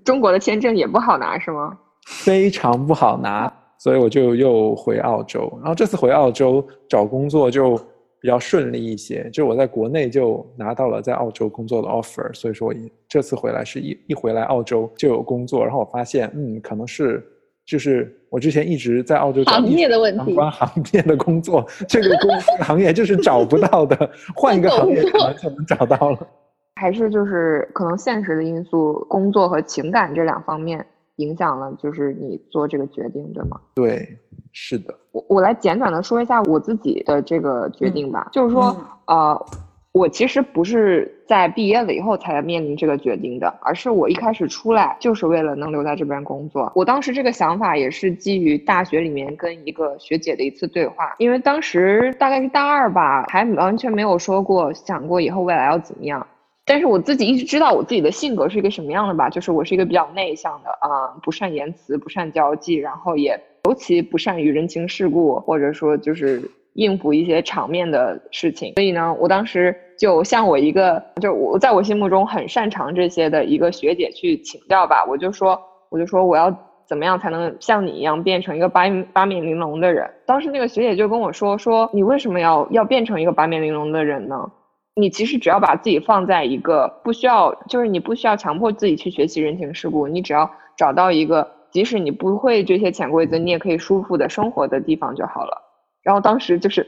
[0.02, 1.76] 中国的签证也不好拿，是吗？
[2.06, 5.52] 非常不好拿，所以我就又回澳洲。
[5.58, 7.78] 然后这次回澳洲找工作就。
[8.24, 12.74] 比较顺利一些，就是我在国内就拿到了在澳洲工作的 offer，所以说我
[13.06, 17.22] 这次回来是一一回来澳洲就有工作，然后我发现，嗯，可能是
[17.66, 22.30] 就是我之前一直在澳洲找行业的问题，相关行业的工作，这个工
[22.64, 26.26] 行业就是找不到的，换一个行业可能就能找到了，
[26.80, 30.82] 还是就是可能现实的因素，工作和情感这两方面
[31.16, 33.60] 影响了，就是你做这个决定，对吗？
[33.74, 34.18] 对。
[34.56, 39.46] 是的，我我来简短的说一下我自己的这个决定吧，就是说，呃，
[39.92, 46.72] 我其实不是在毕业了以后才面临这个决定的，而是我一开始出来就是为了能留在这边工作。
[46.74, 56.26] 我当时这个想法也是基于大学里面跟一个学姐的一次对话，因为当时大概是大二吧，还完全没有说过想过以后未来要怎么样，
[56.66, 63.38] 但是我自己一直知道我自己的性格是一个什么样的吧，就是我是一个比较内向的啊，不善言辞，不善交际，然后也。
[63.66, 66.42] 尤其不善于人情世故，或者说就是
[66.74, 75.02] 应付一些场面的事情，所以呢，我当时就向我一个，就我在我心目中很擅长这些的一个学姐去请教吧。
[75.08, 76.54] 我就说，我就说我要
[76.86, 80.10] 怎么样才能像你一样变成一个八八面玲珑的人？
[80.26, 84.50] 当时那个学姐就跟我说，说你为什么要要变成一个八面玲珑的人呢？
[84.96, 91.50] 你其实只要把自己放在一个不需要，就是你不需要强迫自己去学习人情世故，你只要找到一个。
[91.74, 95.60] 即使你不会这些潜规则，你也可以舒服的生活的地方就好了。
[96.04, 96.86] 然后当时就是，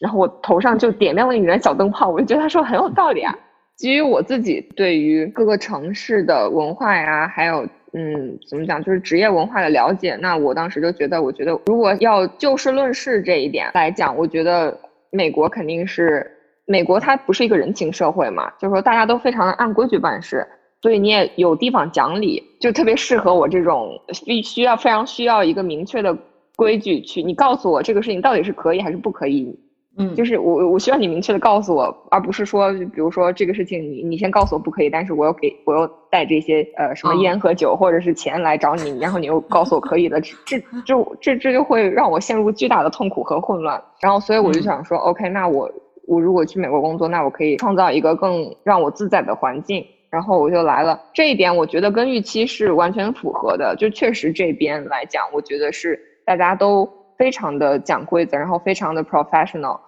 [0.00, 3.38] 然后我头上就点亮了一盏小灯泡，我就觉得他说很有道理啊。
[3.76, 16.26] 基于我自己对于各个城市的文化呀，还有嗯，怎么讲，就是职业文化的了解，那我当时就觉得，我觉得如果要就事论事这一点来讲，我觉得美国肯定是
[16.66, 20.46] 美国，它不是一个人情社会嘛，就是说大家都非常的按规矩办事，
[20.80, 26.16] 所以你也有地方讲理，就特别适合我这种必须要非常需要一个明确的
[26.56, 29.58] 规矩去，你告诉我这个事情到底是可以还是不可以。
[29.98, 43.78] 嗯，就是我我需要你明确的告诉我，而不是说，比如说这个事情你你先告诉我不可以，但是我又给我又带这些呃什么烟和酒或者是钱来找你，然后你又告诉我可以的，这就这这就会让我陷入巨大的痛苦和混乱。
[44.00, 45.70] 然后所以我就想说，OK，那我
[46.06, 51.00] 我如果去美国工作，那我可以创造一个更让我自在的环境，然后我就来了。
[51.12, 56.88] 这一点我觉得跟预期是完全符合的，就确实这边来讲，我觉得是大家都。
[57.18, 59.78] 非常的讲规则，然后非常的 professional，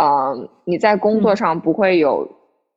[0.00, 2.26] 嗯，你在工作上不会有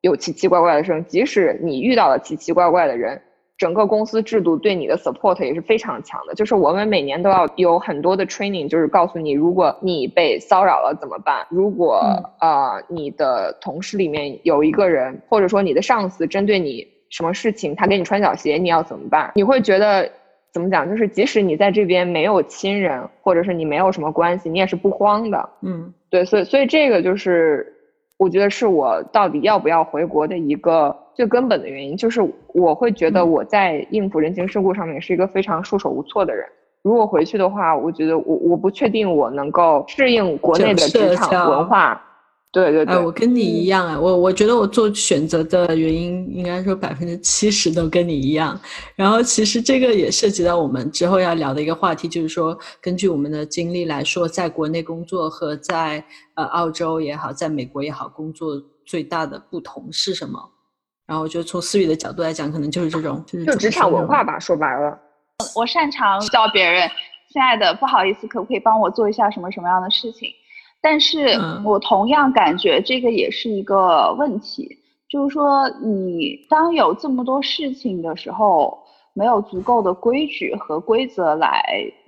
[0.02, 3.22] 有奇奇怪怪的事，即使你遇到了奇奇怪怪的人，
[3.62, 6.34] 整个公司制度对你的 support 也是非常强的。
[6.34, 11.46] 就是我们每年都要有很多的 training，就是告诉你，如果你被骚扰了怎么办？
[11.52, 12.02] 如果
[12.40, 19.32] 呃你的同事里面有一个人，或者说你的上司针对你什么事情，他给你穿小鞋，你要怎么办？
[19.36, 20.10] 你会觉得。
[20.54, 20.90] 怎么讲？
[20.90, 25.50] 就是即使你在这边没有亲人，或者是你没有什么关系，你也是不慌的。
[25.62, 27.74] 嗯，对，所以所以这个就是
[28.22, 31.98] 我觉得是我到底要不要回国的一个最根本的原因。
[31.98, 32.22] 就是
[32.54, 36.46] 我会觉得我在应付人情世故上面是一个非常束手无措的人。
[36.84, 42.00] 如果回去的话，我觉得我我不确定我能够适应国内的职场文化。
[42.54, 48.60] 对对对，我跟你一样啊，我我觉得我做选择的原因应该说百分之七十都跟你一样。
[48.94, 56.04] 然后其实这个也涉及到我们之后要聊的一个话题，就是说根据我们的经历来说，在国内工作和在
[56.36, 60.38] 呃澳洲也好，在美国也好，工作最大的不同是什么？
[61.08, 65.00] 然后我觉得从思雨的角度来讲，可能就是这种就职场文化吧，说白了，
[65.56, 66.90] 我擅长教别人，
[67.32, 70.28] 亲爱的，不好意思，可不可以帮我做一下什么什么样的事情？
[70.82, 78.80] 但是我同样感觉这个也是一个问题，就是说你当有这么多事情的时候，
[79.14, 81.64] 没有足够的规矩和规则来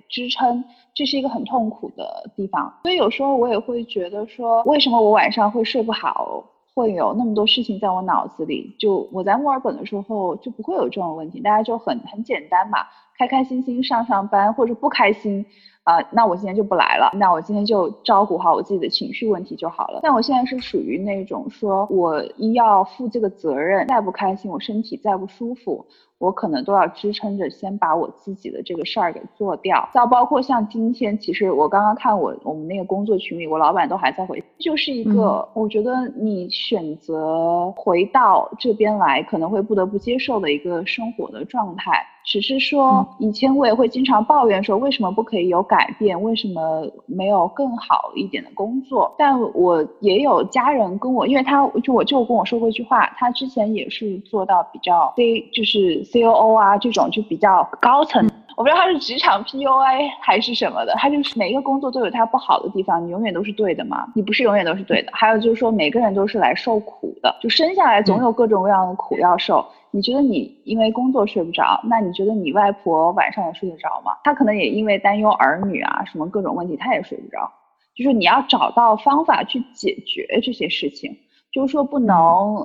[0.08, 2.72] 支撑，这是一个很痛苦的地方。
[2.82, 8.74] 所以有时候我也会觉得说，为什么我晚上会睡不好，会有那么多事情在我脑子里？
[8.78, 12.78] 就我在墨尔本的时候就不会有这种问题，大家就很很简单嘛，
[13.18, 15.46] 开开心心上上班或者不开心。
[15.84, 17.10] 啊，那我今天就不来了。
[17.14, 20.00] 那我今天就照顾好我自己的情绪问题就好了。
[20.02, 25.84] 但我现在是属于那种说，我一要负这个责任，再不开心，我身体再不舒服。
[26.24, 29.86] 我可能都要支撑着，先把我自己的这个事儿给做掉。
[29.92, 41.92] 再包括像今天，其实我刚刚看我我们那个工作群里，我老板都还在回，就是一个我觉得你选择回到这边来，可能会不得不接受的一个生活的状态。
[42.26, 46.20] 只是说以前我也会经常抱怨说，为什么不可以有改变？
[46.22, 49.14] 为什么没有更好一点的工作？
[49.18, 56.02] 但我也有家人跟我，因为他就我舅跟我说过一句话，他之前也是做到比较非就是。
[56.14, 58.24] C O O 啊，这种就比较高层，
[58.56, 64.06] 我不知道他是职场 P U A 还是什么的，他就是每一个工作都有他不好的地方，你永远都是对的吗？
[64.14, 65.10] 你不是永远都是对的。
[65.12, 69.66] 还有就是说，每个人都是来受苦的，就生下来总有各种各样的苦要受。
[69.90, 74.12] 你觉得你因为工作睡不着，那你觉得你外婆晚上也睡得着吗？
[74.22, 77.50] 她可能也因为担忧儿女啊什么各种问题，她也睡不着。
[77.96, 81.10] 就是你要找到方法去解决这些事情，
[81.52, 82.64] 就是说不能，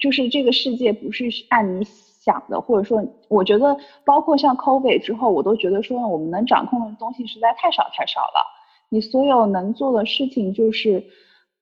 [0.00, 1.84] 就是这个世界不是按你。
[2.24, 8.44] 讲的，或者说，我觉得包括像 COVID 之后，我都觉得说我们能掌控的东西实在太少太少了。
[8.88, 11.04] 你所有能做的事情就是，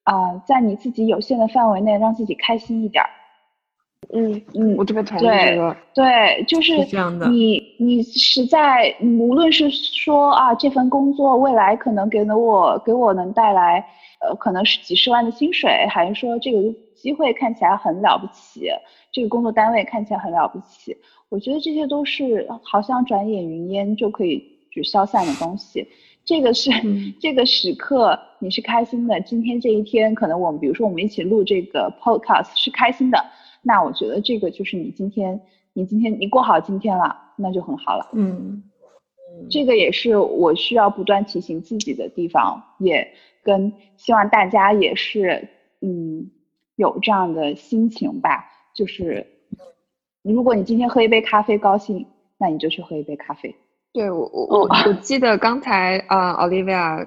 [0.05, 3.11] 啊，在你自己有限的范围内让自己开心一点儿。
[4.12, 5.77] 嗯嗯，我特别同意这个。
[5.95, 7.29] 对，就是这样的。
[7.29, 13.85] 你你实在无论是说啊，这份工作未来可能给了我给我能带来
[14.21, 16.59] 呃，可能是几十万的薪水，还是说这个
[16.95, 18.69] 机会看起来很了不起。
[19.12, 20.97] 这个工作单位看起来很了不起，
[21.29, 24.43] 我觉得这些都是好像转眼云烟就可以
[24.75, 25.87] 就消散的东西。
[26.25, 26.71] 这个是
[27.21, 33.23] 这个时刻你是开心的，今天这一天可能我们比如说我们一起录这个 podcast 是开心的，
[33.62, 35.40] 那我觉得这个就是你今天
[35.72, 38.11] 你今天你过好今天了，那就很好了。
[38.12, 38.62] 嗯，
[39.51, 45.49] 这个也是我需要不断提醒自己的地方，也跟希望大家也是
[45.80, 46.30] 嗯
[46.76, 48.49] 有这样的心情吧。
[48.74, 49.26] 就是，
[50.22, 52.07] 如果你今天喝一杯咖啡高兴，
[52.39, 53.55] 那你就去喝一杯咖啡。
[53.93, 57.07] 对我我我我记得刚才啊，Olivia，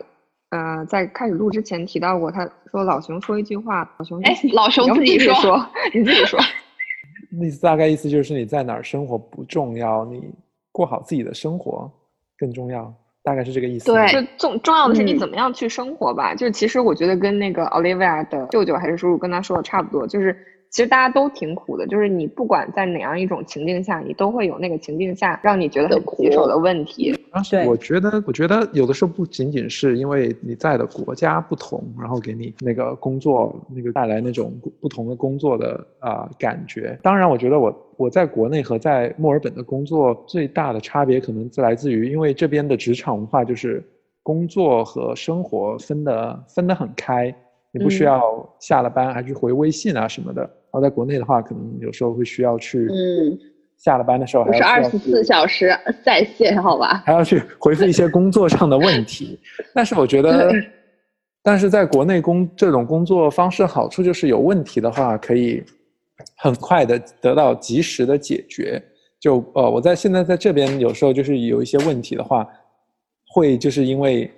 [0.55, 6.39] 呃，在开始录之前提到过，他说老熊说一句话，老熊哎，老熊你自己说，自己说，你自己说。
[7.43, 10.21] 意思大概意思就是你在哪儿生活不重要，你
[10.71, 11.91] 过好自己的生活
[12.37, 12.93] 更重要，
[13.23, 13.91] 大概是这个意思。
[13.91, 16.33] 对就重重要的是你嗯怎么样去生活吧。
[16.33, 20.33] 就其实我觉得跟那个 Olivia 的舅舅还是叔叔跟他说的差不多，就是
[20.69, 27.14] 其实大家都挺苦的，就是你不管在哪样一种情境下，你都会有那个情境下让你觉得很棘手的问题。
[27.35, 36.97] 但是对我觉得，我觉得有的时候不仅仅是因为你在的国家不同，然后给你那个工作那个带来那种不同的工作的啊、感觉。
[37.03, 43.83] 当然，我觉得我我在国内和在墨尔本的工作最大的差别可能来自于，因为这边的职场文化就是
[44.23, 47.35] 工作和生活分得分得很开，
[47.73, 50.41] 你不需嗯要下了班还去回微信啊什么的。
[50.41, 53.37] 然后在国内的话，可能有时候会需要去，嗯，
[53.77, 57.03] 下了班的时候还是二十四小时在线，好吧？
[57.05, 59.39] 还要去回复一些工作上的问题。
[59.73, 60.51] 但是我觉得，
[61.43, 65.63] 但是在国内工这种工作方式好处就是有问题的话，可以
[66.37, 68.81] 很快的得到及时的解决。
[69.19, 72.47] 就呃，我在现在在这边有时候就是有一些问题的话，
[73.27, 74.31] 会就是因为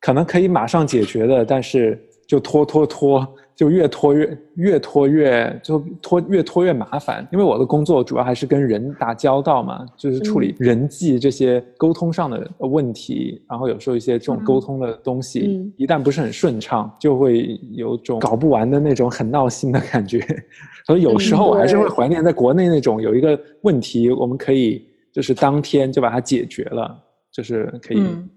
[0.00, 7.26] 可能可以马上解决的，但是就拖拖拖，就越拖越越拖越就拖越拖越麻烦。
[7.32, 20.20] 因为我的工作主要还是跟人打交道嘛，就是处理人际这些沟通上的问题，然后有时候一些这种沟通的东西，嗯一旦不是很顺畅，就会有种搞不完的那种很闹心的感觉。
[20.86, 26.96] 所以有时候我还是会怀念在国内那种有一个问题，我们可以就是当天就把它解决了，
[27.32, 28.28] 就是可以嗯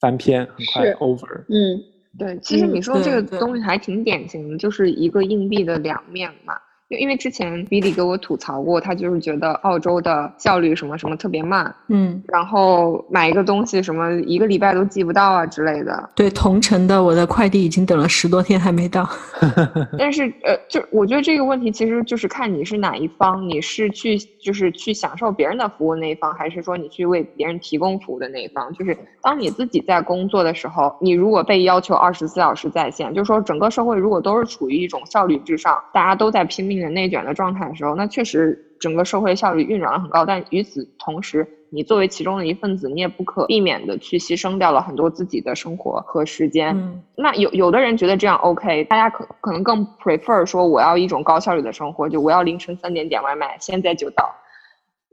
[0.00, 1.44] 翻篇，很快 over。
[1.48, 1.82] 嗯，
[2.18, 6.54] 对，其实嗯你说这个东西还挺典型的，就是一个硬币的两面嘛。
[6.90, 16.10] 因为因为之前 Billy 给我吐槽过，他就是觉得澳洲的效率什么什么特别慢，嗯，然后买一个东西什么一个礼拜都寄不到啊之类的。
[16.16, 19.08] 对，同城的我的快递已经等了十多天还没到。
[19.96, 28.72] 但是呃，就我觉得这个问题其实就是看你是哪一方，你是去就是去享受别人的服务那一方，还是说你去为别人提供服务的那一方？
[28.74, 40.24] 就是当你自己在工作的时候，你如果被要求二十四小时在线，就是说整个社会如果都是处于一种效率至上，大家都在拼命的内卷的状态的时候，那确实整个社会效率运转的很高。
[40.24, 46.76] 但与此同时，你作为其中的一份子，你也不可避免的去牺牲掉了很多自己的生活和时间。
[46.76, 54.28] 嗯那有有的人觉得这样 OK，大家可可能更 prefer 说我要一种高效率的生活，就我要凌晨三点点外卖，现在就到。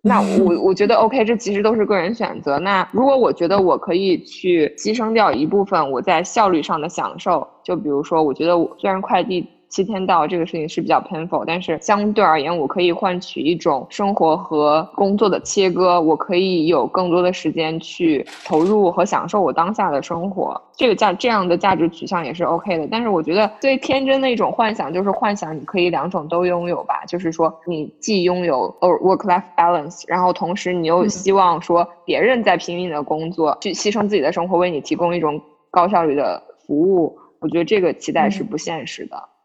[0.04, 2.58] 那我我觉得 OK，这其实都是个人选择。
[2.60, 20.60] 那如果我觉得我可以去牺牲掉一部分我在效率上的享受，就比如说，我觉得我虽然快递七天到这个事情是比较 painful，但是相对而言，我可以换取一种生活和工作的切割，我可以有更多的时间去投入和享受我当下的生活。
[20.76, 22.88] 这个价这样的价值取向也是 OK 的。
[22.90, 37.18] 但是我觉得最天真的一种幻想就是幻想你可以两种都拥有吧，就是说你既拥有 work life balance，然后同时你又嗯希望说别人在拼命的工作，去牺牲自己的生活，为你提供一种高效率的服务。
[37.40, 39.18] 我觉得这个期待是嗯不现实的。
[39.18, 39.37] 对。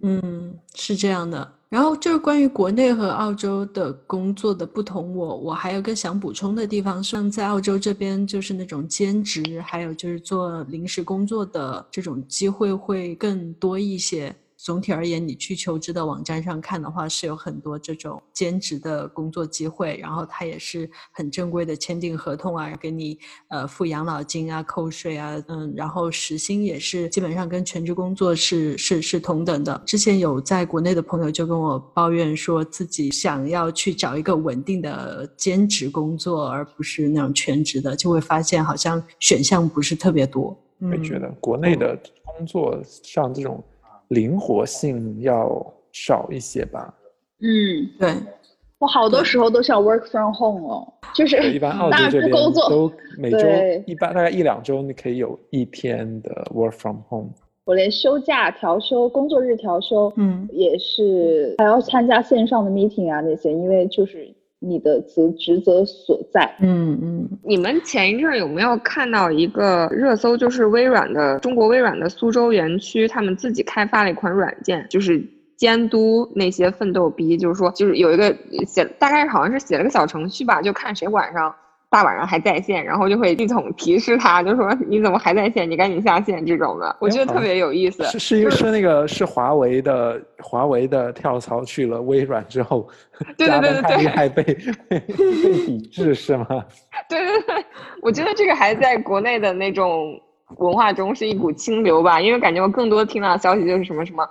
[0.00, 1.54] 嗯，是这样的。
[1.68, 14.34] 然后就是关于国内和澳洲的工作的不同，我我还有个想补充的地方，像在澳洲这边，就是那种兼职，还有就是做临时工作的这种机会会更多一些。
[14.58, 23.16] 总体而言，你去求职的网站上看的话，是有很多这种兼职的工作机会，然后它也是很正规的签订合同啊，给你
[23.48, 29.80] 呃付养老金啊、扣税啊，嗯，然后时薪也是基本上跟全职工作是是是同等的。
[29.86, 40.58] 之前有在国内的朋友就跟我抱怨说，自己想要去找一个稳定的兼职工作，而不是那种全职的，就会发现好像选项不是特别多。
[40.80, 43.62] 嗯，会觉得国内的工作上这种
[44.08, 46.94] 灵活性要少一些吧。
[47.40, 48.12] 嗯，对，
[48.78, 53.38] 我好多时候都想 work from home 哦，就是，一般 澳洲这边不工作都每周
[53.86, 57.30] 一般大概一两周，你可以有一天的 work from home。
[57.64, 60.48] 我连休假调休、工作日调休，嗯。
[60.52, 64.26] 也是还要参加线上的 meeting 啊那些，因为就是
[64.60, 66.56] 你的职职责所在。
[66.60, 70.36] 嗯嗯，你们前一阵儿有没有看到一个热搜？
[70.36, 75.22] 就是微软的中国微软的苏州园区，他们自己开发了一款软件，就是
[75.56, 78.36] 监督那些奋斗逼，就是说，就是有一个
[78.66, 81.54] 写，大概好像是写了个小程序吧，就看谁晚上
[81.90, 88.04] 大晚上还在线，然后就会系统提示他，就说你怎么还在线，你赶紧下线这种的，我觉得特别有意思。
[88.04, 92.86] 是是因为是那个是华为的华为的跳槽去了微软之后，
[93.38, 94.42] 对对对对对厉害被
[94.88, 96.46] 被被抵制是吗？
[97.08, 97.64] 对对对，
[98.02, 100.20] 我觉得这个还在国内的那种
[100.58, 104.28] 文化中是一股清流吧，因为感觉我更多听到的消息就是什么什么，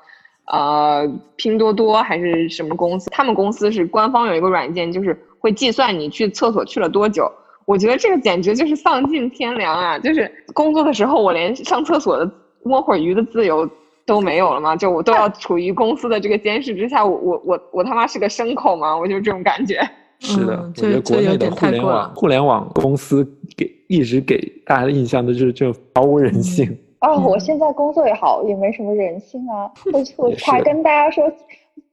[0.51, 7.27] 呃，拼多多还是什么公司，他们公司是官方有一个软件，就是会计算你去厕所去了多久。
[7.67, 9.99] 我觉得这个简直就是丧尽天良啊！
[9.99, 12.31] 就是工作的时候，我连上厕所的
[12.63, 13.69] 摸会儿鱼的自由
[14.05, 14.73] 都没有了吗？
[14.73, 18.97] 就我都要处于公司的这个监视之下，我我我我他妈是个牲口吗？
[18.97, 19.81] 我就这种感觉。
[20.19, 23.23] 是的，嗯我觉得国内的互联网了互联网公司
[23.57, 26.65] 给一直给大家的印象都就是就毫无人性。
[27.01, 29.69] 哦，我嗯现在工作也好，也没什么人性啊。
[29.91, 31.29] 我我也是才跟大家说，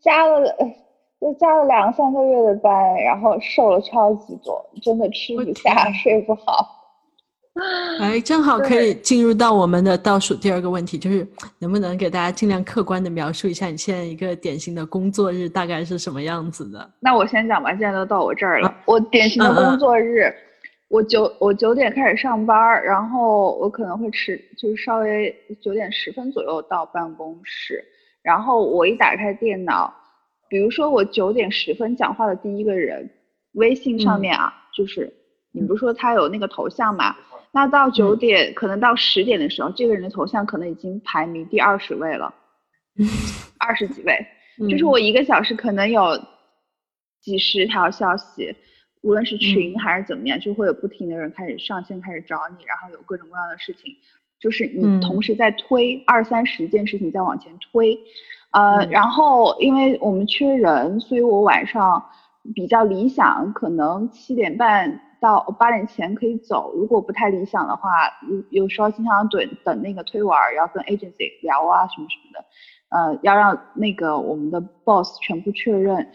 [0.00, 0.72] 加了呃
[1.24, 2.70] 就加了两三个月的班，
[3.02, 6.68] 然后瘦了超级多，真的吃不下，睡不好。
[7.98, 11.26] 哎，正好可以进入到我们的倒数第二个问题，就是
[11.58, 16.90] 能不能给大家尽量客观的描述一下你现在一个典型的工作日大概是什么样子的？
[17.00, 20.30] 那我先讲吧，现在都到我这儿了，我典型的工作日，
[20.88, 27.82] 我九我九点开始上班，然后我可能会迟，就是稍微九点十分左右到办公室，
[28.20, 29.94] 然后我一打开电脑，
[30.48, 33.10] 比如说我九点十分讲话的第一个人，
[33.52, 34.20] 微信上嗯。
[34.20, 35.12] 面啊，就是
[35.52, 37.16] 你不是说他有那个头像嘛？
[37.52, 42.34] 那到九点，可能到十点的时候，这个人的头像可能已经排名第二十位了，
[43.58, 44.26] 二十几位。
[44.68, 44.88] 就是嗯。
[44.88, 46.20] 我一个小时可能有
[47.20, 48.54] 几十条消息，
[49.02, 53.94] 无论是群嗯还是怎么样，就会有不停的人开始上线，开始找你，然后有各种各样的事情，
[54.40, 55.00] 就是你嗯。
[55.00, 57.98] 同时在推二三十件事情在往前推，
[58.54, 62.02] 呃，嗯然后因为我们缺人，所以我晚上
[62.54, 66.72] 比较理想，可能七点半到八点前可以走。
[66.76, 67.90] 如果不太理想的话，
[68.30, 72.44] 有有时候经常等等那个推完儿，要跟 agency 聊啊什么什么的。
[72.90, 76.06] 呃，要让那个我们的 boss 全部确认，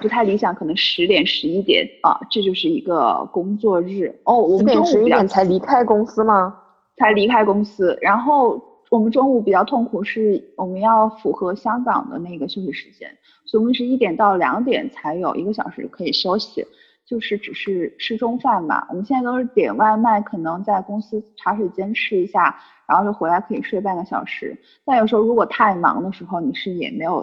[0.00, 4.36] 不太理想，可能十点十一点啊，这就是一个工作日哦。
[4.36, 6.54] 我们中午十一点才离开公司吗？
[6.96, 8.60] 才离开公司，然后
[8.90, 13.10] 我们中午比较痛苦，是我们要符合香港的那个休息时间，
[13.44, 16.64] 所以我们是一点到两点才有一个小时可以休息，
[17.06, 18.86] 就是只是吃中饭嘛。
[18.88, 22.56] 我们现在都是点外卖，可能在公司茶水间吃一下，
[22.88, 24.56] 然后就回来可以睡半个小时。
[24.84, 27.22] 但有时候如果太忙的时候，你是也没有，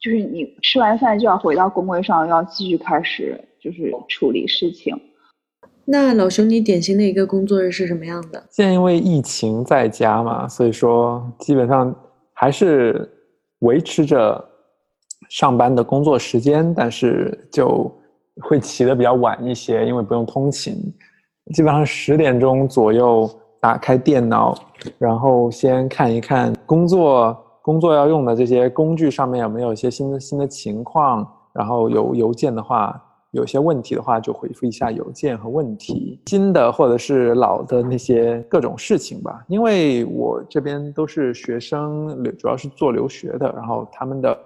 [0.00, 4.94] 就是你吃完饭就要回到工位上，要继续开始就是处理事情。
[5.84, 8.40] 那老熊，你典型的一个工作日是什么样的？
[8.50, 11.92] 现在因为疫情在家嘛，所以说基本上
[12.32, 13.10] 还是
[13.60, 14.42] 维持着
[15.28, 17.90] 上班的工作时间，但是就
[18.42, 20.74] 会起得比较晚一些，因为不用通勤。
[21.54, 23.28] 基本上十点钟左右
[23.60, 24.54] 打开电脑，
[24.96, 33.02] 然后先看一看工作工作要用的这些工具上面有没有一些新的新的情况，然后有邮件的话。
[33.32, 39.44] 有些问题的话，就回复一下邮件和问题，新的或者是老的那些各种事情吧。
[39.46, 42.08] 因为我这边都是学生，
[42.38, 44.36] 主要是做留学的，然后他们的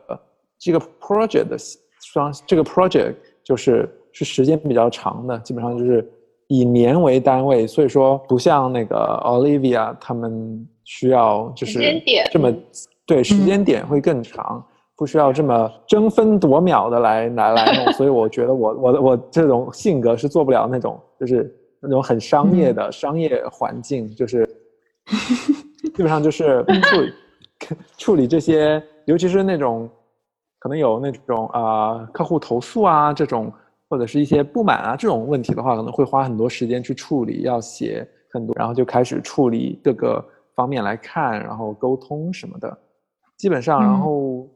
[0.58, 1.56] 这个 project 的
[2.00, 6.06] 双这个 project 就是是时间比较长的，基本上就是
[6.48, 12.52] 以年为单位，所以说不像那个 Olivia 他们需要就是时间点这么
[13.06, 14.62] 对时间点会更长。
[14.96, 24.46] 不需要这么争分夺秒的来来来弄， 所以我觉得我我我这种性格是做不了那种就是那种很商业的、商业环境，就是
[25.94, 27.12] 基本上就是处理
[27.98, 29.90] 处理这些，尤其是那种
[30.60, 33.52] 可能有那种啊、呃、客户投诉啊这种，
[33.88, 40.24] 或者是一些不满啊这种问题的话，可能会花很多时间去处理，要写很多，然后就开始处理各个
[40.54, 42.78] 方面来看，然后沟通什么的，
[43.36, 44.48] 基本上然后。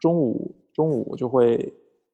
[0.00, 1.72] 中午中午就会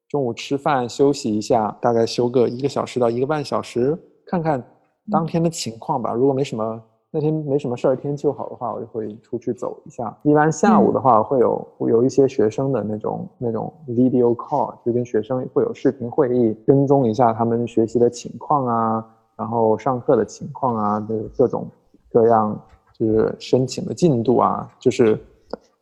[0.08, 3.96] 中午吃饭休息一下，大概休个一个小时到一个半小时，
[4.26, 4.62] 看看
[5.10, 6.12] 当天的情况吧。
[6.12, 10.16] 如果没什么那天没什么事儿，天气又好的话，我就会出去走一下。
[10.22, 19.04] 一般下午的话，会有会有一些学生的那种那种 video call，就跟学生会有视频会议，跟踪一下他们学习的情况啊，
[19.36, 21.68] 然后上课的情况啊，的各种
[22.12, 22.60] 各样
[22.96, 25.18] 就是申请的进度啊，就是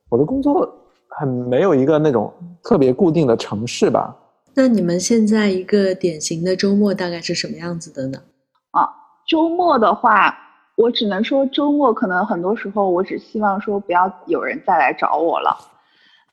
[0.08, 0.66] 我的工作。
[1.18, 4.14] 很没有一个那种特别固定的城市吧？
[4.54, 8.18] 那你们现在一个典型的周末大概是什么样子的呢？
[8.70, 8.88] 啊，
[9.26, 10.32] 周末的话，
[10.76, 15.56] 我只能说周末可能很多时候我只希望说不要有人再来找我了，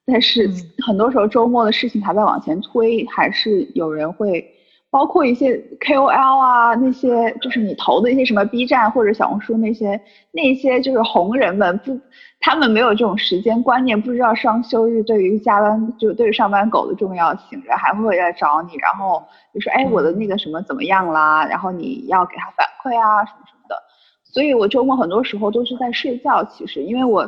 [0.06, 0.50] 但是
[0.86, 4.48] 很多时候周末的事情还在往前推，还是有人会，
[4.96, 10.00] 包括一些 KOL 啊，那些就是你投的一些什么 B 站或者小红书那些
[10.32, 12.00] 那些就是红人们不。
[12.40, 19.22] 他们没有这种时间观念，不知道双休日对于加班就对于上班狗的重要性，然后还会来找你，然后
[19.54, 23.76] 就说哎我的那个什么怎么样啦，然后你要给他反馈啊什么什么的，
[24.24, 26.44] 所以我周末很多时候都是在睡觉。
[26.46, 27.28] 其实，因为我，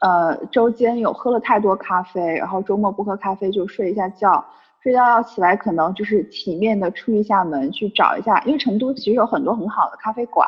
[0.00, 4.42] 呃，周间有喝了太多咖啡，然后周末不喝咖啡就睡一下觉，
[4.82, 10.46] 睡觉要起来可能就是体面的出一下门去找一下，因为成都其实有很多很好的咖啡馆，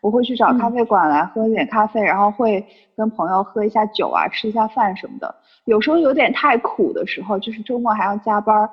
[0.00, 2.64] 我会去找咖啡馆来喝一点咖啡，然后会
[2.96, 5.34] 跟朋友喝一下酒啊，吃一下饭什么的。
[5.66, 8.68] 有时候有点太苦的时候，就是周末还要加班。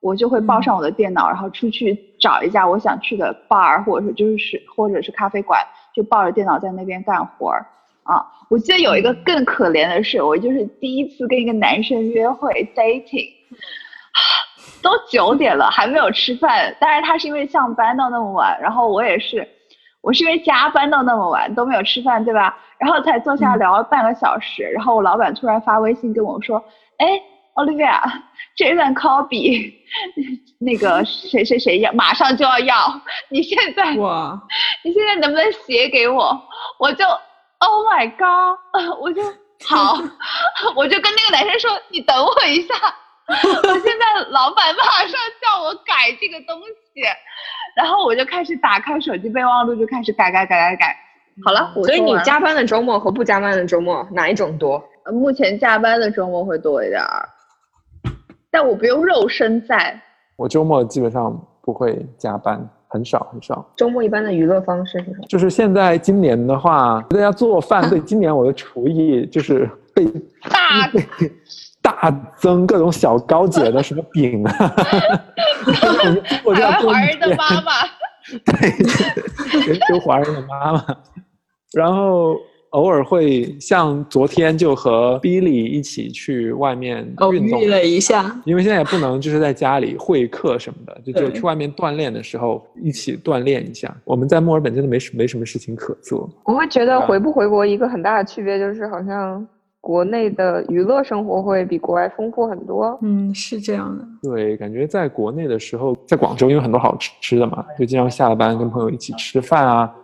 [0.00, 5.60] 我就会抱上我的电脑，然后出去找一下我想去的 bar，或者说就是或者是咖啡馆，
[5.92, 7.66] 就抱着电脑在那边干活儿。
[8.04, 13.28] 啊，我记得有一个更可怜的是，我就是第一次跟一个男生约会 dating，
[14.82, 19.48] 都九点了还没有吃饭，但是他是因为上班到那么晚，然后我也是，
[20.00, 22.56] 我是因为加班到那么晚都没有吃饭，对吧？
[22.78, 26.62] 然后才坐下聊了半个小时，然后我老板突然发微信跟我说，
[26.98, 27.06] 哎。
[27.58, 28.00] Olivia，
[28.54, 29.72] 这份 copy，
[30.60, 33.00] 那个谁谁谁要马上就要要，
[33.30, 34.40] 你现在哇，
[34.84, 36.40] 你现在能不能写给我？
[36.78, 37.04] 我就
[37.58, 38.56] Oh my God，
[39.00, 39.24] 我就
[39.66, 39.98] 好，
[40.76, 42.74] 我就跟那个男生说，你等我一下，
[43.28, 45.12] 我现在老板马上
[45.42, 46.60] 叫我改这个东
[46.94, 47.02] 西，
[47.76, 50.96] 然后我就开始打开手机备忘录，就开始改改改改改。
[51.44, 54.82] 好了，所以你加班的周末和不加班的周末哪一种多？
[55.12, 57.28] 目前加班的周末会多一点儿。
[58.50, 60.00] 但我不用肉身在。
[60.36, 63.64] 我周末基本上不会加班，很少很少。
[63.76, 65.26] 周末一般的娱乐方式是什么？
[65.28, 70.04] 就是现在今年的话，大家做饭，对， 今年我的厨艺就是被
[70.48, 70.90] 大
[71.92, 74.52] 大增各种小高姐的什么饼啊，
[76.82, 77.72] 华人的妈妈，
[78.44, 78.70] 对，
[79.88, 80.84] 就华人的妈妈，
[81.72, 82.36] 然后。
[82.72, 86.98] 偶尔会像昨天就和 Billy 一起去外面
[87.32, 93.96] 运动了一下，因为现在也不能就是在家里会客什么的，就就去外面锻炼的时候一起锻炼一下。
[94.04, 96.28] 我们在墨尔本真的没什没什么事情可做。
[96.44, 99.48] 我会觉得回不回国一个很大的区别就是好像
[99.80, 102.98] 国内的娱乐生活会比国外丰富很多。
[103.02, 104.04] 嗯，是这样的。
[104.22, 109.94] 对，感觉在国内的时候，在广州因为很多好吃的嘛，就经常下了班跟朋友一起吃饭啊。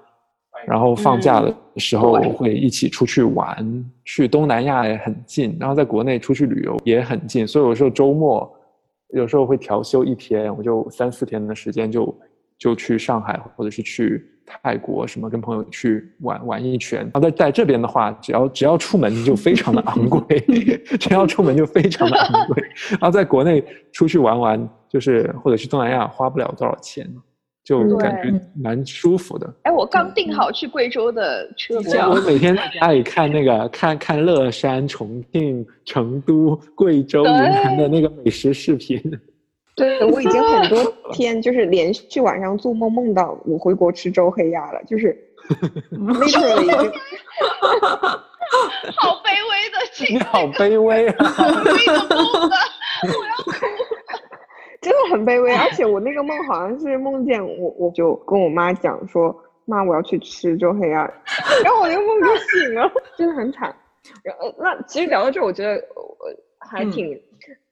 [0.67, 8.51] 然后放假的时候会一起出去玩，去东南亚也很近，然后在国内出去旅游也很近，所以有时候周末
[9.11, 12.19] 有时候会调休一天，我就三四天的时间就
[12.57, 17.01] 就去上海或者是去泰国什么，跟朋友去玩玩一圈。
[17.01, 20.41] 然后在在这边的话，只要只要出门就非常的昂贵，
[20.99, 22.63] 只要出门就非常的 昂贵。
[22.91, 27.09] 然后在国内出去玩玩，就是或者去东南亚花不了多少钱。
[27.65, 29.51] 就感觉蛮舒服的。
[29.63, 32.11] 哎，我刚订好去贵州的车票。
[32.11, 39.01] 我每天在家里看那个，看看乐山、重庆、成都、贵州、云南的那个美食视频。
[39.77, 40.79] 对，我已经很多
[41.13, 45.17] 天就是连续晚上做梦梦到我回国吃周黑鸭了，就是
[45.91, 46.93] literally 已经。
[48.97, 50.15] 好卑微的情。
[50.15, 51.17] 你好卑微啊！
[51.19, 52.59] 卑微的梦啊！
[53.03, 53.53] 我要哭。
[54.81, 61.11] 真的很卑微，而且我那个梦好像是梦见我，我就跟我妈讲说，妈我要去吃周黑鸭，
[61.65, 63.75] 然后我那个梦就醒了，真的很惨。
[64.23, 66.15] 然后那其实聊到这，我觉得我
[66.61, 67.19] 还挺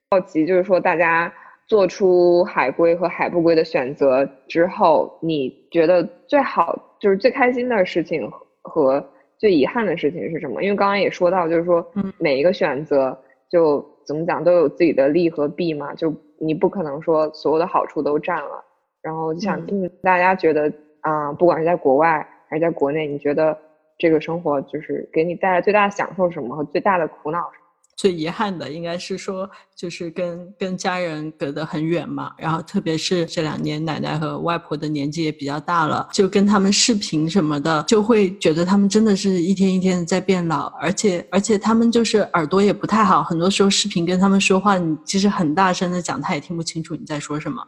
[0.09, 1.31] 好奇，就是说大家
[1.67, 8.29] 做出海归和海不归的选择之后，你觉得最好就是最开心的事情
[8.61, 9.03] 和
[9.37, 10.61] 最遗憾的事情是什么？
[10.63, 11.85] 因为刚刚也说到，就是说
[12.17, 13.17] 每一个选择
[13.49, 16.13] 就怎么讲都有自己的利和弊嘛，就。
[16.39, 18.61] 你不可能说所有的好处都占了，
[19.01, 23.57] 然后就想听大家觉得啊，不管是在国外还是在国内，你觉得
[23.97, 27.62] 这个生活就是给你带来最大的享受什么和最大的苦恼什么？
[27.95, 47.61] 最遗憾的应该是说，就是跟跟家人隔得很远嘛，然后特别是这两年奶奶和外婆的年纪也比较大了，就跟他们视频什么的，就会觉得他们真的是一天一天的在变老，而且而且他们就是耳朵也不太好，很多时候视频跟他们说话，你其实很大声的讲，他也听不清楚你在说什么，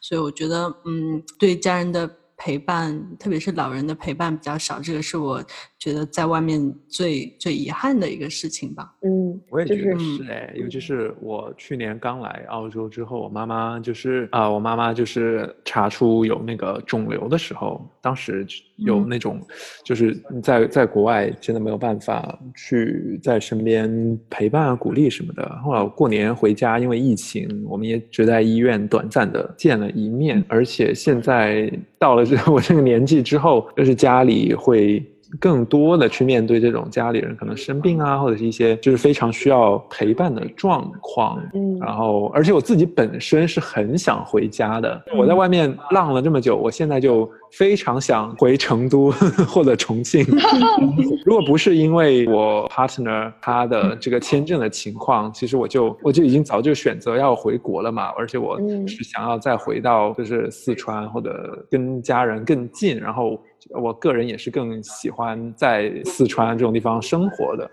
[0.00, 2.10] 所以我觉得，嗯，对家人的。
[2.38, 5.42] 陪伴，特别是老人的陪伴比较少，这个是我
[5.76, 8.94] 觉得在外面最最遗憾的一个事情吧。
[9.02, 19.44] 嗯，我也觉得是哎，尤其是我去年刚来澳洲之后，我妈妈就是啊，我妈妈就是查出有那个肿瘤的时候，当时有那种
[19.84, 25.44] 就是在在国外真的没有办法去在身边陪伴啊、鼓励什么的。
[25.64, 31.68] 后来过年回家，因为疫情，我们也只在医院短暂的见了一面，而且现在
[31.98, 32.36] 到了这。
[32.50, 35.02] 我这个年纪之后，就是家里会
[35.38, 41.38] 更多的去面对这种家里人可能生病啊，或者是一些就是非常需要陪伴的状况。
[41.54, 45.00] 嗯然后，而且我自己本身是很想回家的。
[45.16, 49.10] 我在外面浪了这么久，我现在就非常想回成都
[49.48, 50.24] 或者重庆。
[51.24, 58.08] 如果不是因为我 partner 他的这个签证的情况，其实我就我就已经早就选择要回国了嘛。
[58.16, 63.40] 而且我嗯是想要再回到就是四川或者跟家人更近，然后
[63.70, 67.70] 我个人也是更喜欢在四川这种地方生活的。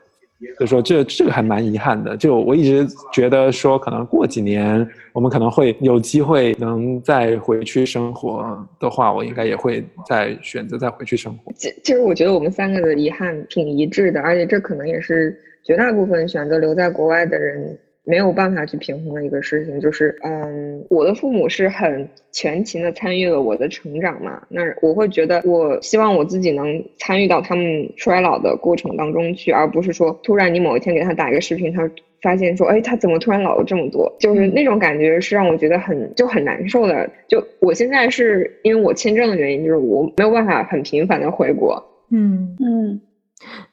[0.57, 2.15] 所以说这这个还蛮遗憾的。
[2.17, 8.45] 就我一直觉得说，可能过几年我们可能会有机会能再回去生活
[8.77, 11.51] 的话，我应该也会再选择再回去生活。
[11.53, 17.75] 其其实我觉得我们三个的遗憾挺一致的，而且这可能也是绝大部分选择留在国外的人
[18.05, 31.89] 没有办法去平衡的一个事情，就是嗯，我的父母是很全情的参与了我的成长嘛，那我会觉得我希望我自己能参与到他们衰老的过程当中去，而不是说突然你某一天给他打一个视频，他
[32.21, 34.11] 发现说，哎，他怎么突然老了这么多？
[34.19, 37.09] 就是那种感觉是让我觉得很就很难受的。
[37.27, 41.83] 就我现在是因为我签证的原因，就是我没有办法很频繁的回国。
[42.09, 43.01] 嗯，嗯，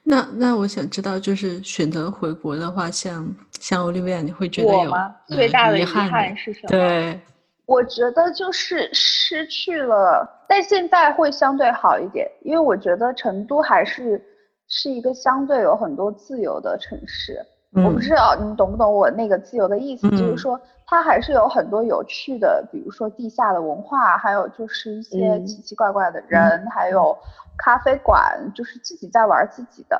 [0.03, 3.33] 那那我想知道，就是选择回国的话，像
[3.63, 5.15] 像 Olivia，你会觉得有我吗？
[5.29, 6.67] 呃最大的遗遗憾憾是什么？
[6.67, 7.17] 对，
[7.65, 14.21] 我觉得就是失去了，但现在会相对好一点，因为我觉得成都还是
[14.67, 17.39] 是一个相对有很多自由的城市。
[17.75, 27.17] 我不嗯知道你懂不懂我那个自由的意思，就是嗯说它还是有很多有趣的，比如说地下的文化，还有就是一些嗯奇奇怪怪的人，还有
[27.57, 29.99] 咖啡馆，就是自己在玩自己的，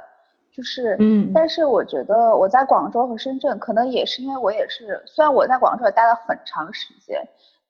[0.53, 7.19] 就是嗯但是我觉得我在广州和深圳，可能也是因为我也是，虽然我在广州也待了很长时间，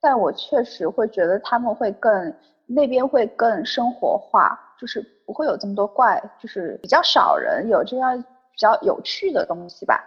[0.02, 2.34] 但我确实会觉得他们会更
[2.66, 10.04] 那边会更生活化，就是不会有这么多怪，就是比较少人有这样比较有趣的东西吧。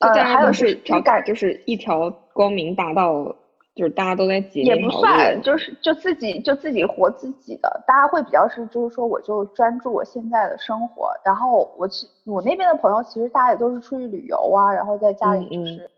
[0.00, 3.34] 呃，还有是是条就是一条光明大道，
[3.76, 15.66] 就是大家都在挤也不算，就是就自己就自己活自己的，大家会比较是就是说我就专注我现在的生活，然后我其我那边的朋友其实大家也都是出去旅游啊，然后在家里就嗯嗯。
[15.66, 15.90] 是，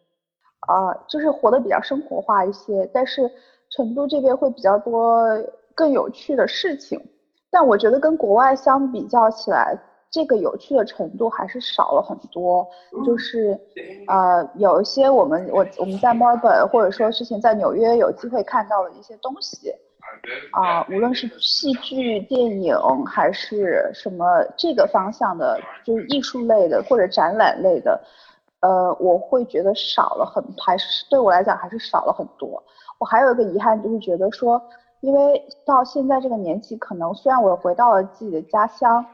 [0.67, 3.31] 啊、就是活得比较生活化一些，但是
[3.71, 5.25] 成都这边会比较多
[5.75, 7.01] 更有趣的事情，
[7.49, 9.79] 但我觉得跟国外相比较起来，
[10.11, 12.67] 这个有趣的程度还是少了很多。
[13.05, 13.59] 就是，
[14.07, 19.71] 呃，有一些我们我我们在墨尔本或者说之前在纽约有机会看到的一些东西，
[20.53, 22.75] 啊、无论是戏剧、电影
[23.07, 24.25] 还是什么
[24.57, 28.01] 这个方向的，就是艺术类的或者展览类的，
[28.61, 32.63] 呃，我会觉得少了很，还是对我来讲还是少了很多。
[32.99, 34.61] 我还有一个遗憾，就是觉得说，
[35.01, 39.05] 因为到现在这个年纪，可能虽然我回到了自己的家乡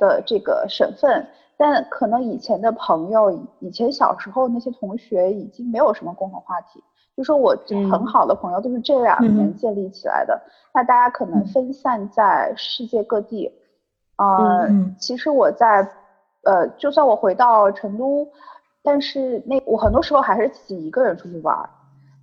[0.00, 1.24] 的这个省份，
[1.56, 3.30] 但可能以前的朋友，
[3.60, 6.82] 以前小时候那些同学已经没有什么共同话题。
[7.16, 10.40] 就说我很嗯好的朋友都是这两年嗯建立起来的，
[10.72, 13.52] 那大家可能嗯分散在世界各地。
[14.16, 15.86] 呃，嗯其实我在，
[16.44, 18.26] 呃，就算我回到成都，
[18.82, 21.68] 但是那我很多时候还是自己一个人出去玩儿，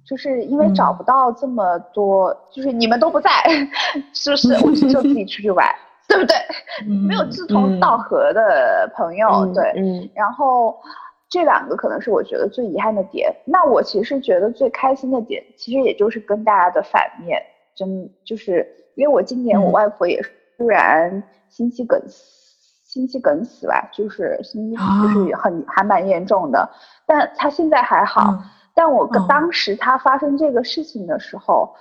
[0.06, 3.30] 就是因为找嗯不到这么多，就是你们都不在，
[4.14, 4.54] 是不是？
[4.66, 5.68] 我就就自己出去玩，
[6.18, 7.08] 对不对？
[7.08, 10.76] 没有嗯志同道合的朋友，嗯对，嗯然后
[11.30, 13.34] 这两个可能是我觉得最遗憾的点。
[13.46, 17.42] 那我其实觉得最开心的点，其实也就是跟大家的反面，
[17.76, 22.24] 真就是因为我今年我嗯外婆也是突然心肌梗死，
[22.86, 26.70] 心肌梗死吧，就是心肌就是很还蛮严重的，
[27.06, 28.32] 但她现在还好。
[28.32, 28.40] 嗯
[28.80, 31.74] 但我跟哦当时她发生这个事情的时候，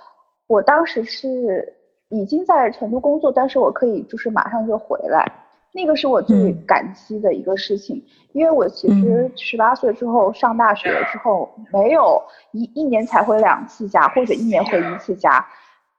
[0.47, 1.71] 我当时是
[2.09, 5.25] 已经在成都工作，但是我可以就是马上就回来。
[5.73, 12.19] 那个是我最嗯感激的一个事情，因为我其实嗯十八岁之后上大学之后，没有
[12.51, 15.45] 一一年才回两次家，或者一年回一次家，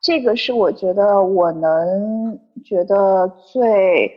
[0.01, 4.11] 这个是我觉得我能觉得最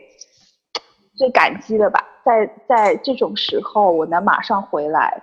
[1.14, 2.02] 最感激的吧。
[2.24, 5.22] 在在这种时候，我能马上回来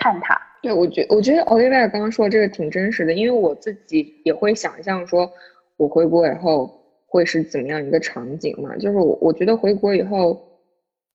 [0.00, 0.38] 看他。
[0.60, 5.30] 对，我觉我觉得 Olivia 刚刚说的这个挺真实的，因为我自己也会想象说，
[5.78, 6.70] 我回国以后
[7.06, 8.76] 会是怎么样一个场景嘛？
[8.76, 10.34] 就是我我觉得回国以后，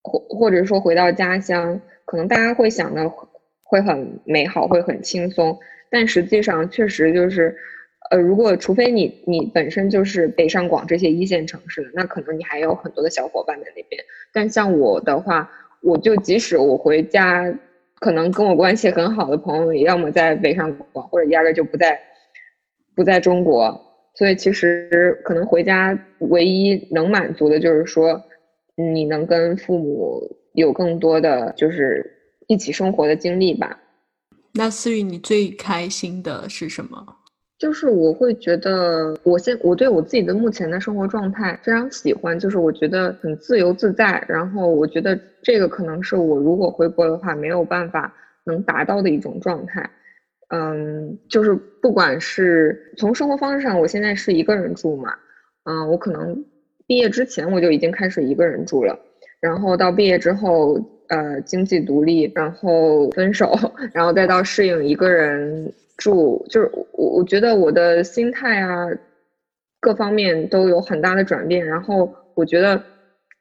[0.02, 3.08] 或或者说回到家乡，可能大家会想的
[3.62, 5.56] 会很美好，会很轻松，
[5.92, 7.56] 但实际上确实就是，
[8.10, 14.04] 呃，如果除非你你本身就是北上广这些一线城市的，那可能你还有很多的小伙伴在那边。
[14.34, 15.52] 但像我的话，
[15.84, 17.54] 我就即使我回家。
[18.00, 21.98] 可能跟我关系很好的朋友，也要么在北上广，或者压根就不在，
[22.98, 23.80] 不在中国。
[24.16, 28.22] 所以其实可能回家唯一能满足的就是说，
[28.76, 30.22] 你能跟父母
[30.54, 32.06] 有更多的就是
[32.48, 33.80] 一起生活的经历吧。
[34.54, 37.18] 那思雨，你最开心的是什么？
[37.58, 44.24] 就是我会觉得，我现我对我自己的目前的生活状态非常喜欢，就是我觉得很自由自在。
[44.28, 49.90] 然后我觉得这个可能是我如果回国的话没有办法能达到的一种状态。
[50.56, 55.16] 嗯，就是不管是从生活方式上，我现在是一个人住嘛，
[55.64, 56.46] 嗯，我可能
[56.86, 58.96] 毕业之前我就已经开始一个人住了，
[59.40, 63.52] 然后到毕业之后，呃，经济独立，然后分手，
[63.94, 68.88] 然后再到适应一个人住，就是我我觉得我的心态啊，
[69.80, 72.80] 各方面都有很大的转变，然后我觉得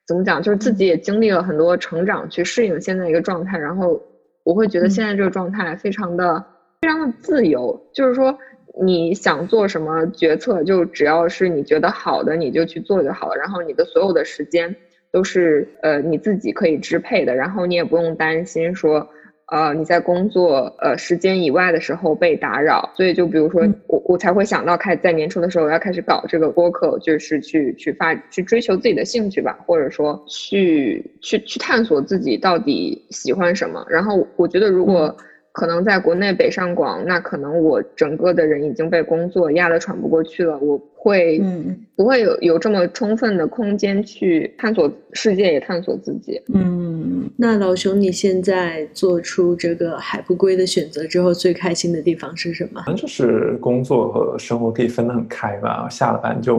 [0.06, 4.00] 怎么讲，就是自己也经历了很多成长，去适应现在一个状态，然后
[4.44, 6.42] 我会觉得现在这个状态非常的。
[6.82, 8.36] 非常的自由，就是说
[8.82, 13.36] 你想做什么决策，就只要是你觉得好的，你就去做就好了。
[13.36, 14.74] 然后你的所有的时间
[15.12, 19.08] 都是呃你自己可以支配的，然后你也不用担心说，
[19.52, 22.90] 呃你在工作呃时间以外的时候被打扰。
[22.96, 33.86] 所以就比如说我我才会想到开在年初的时候要开始搞这个播客，就是去去发去追求自己的兴趣吧，或者说去去去探索自己到底喜欢什么。
[33.88, 35.16] 然后我觉得如果。
[35.52, 46.40] 可能在国内北上广，那可能我整个的人已经被工作压得喘不过去了，我会嗯不会有有这么充分的空间去探索世界，也探索自己。
[46.54, 52.80] 嗯，那老熊，你现在做出这个海不归的选择之后，最开心的地方是什么？
[52.86, 56.56] 可能就是工作和生活可以分得很开吧，下了班就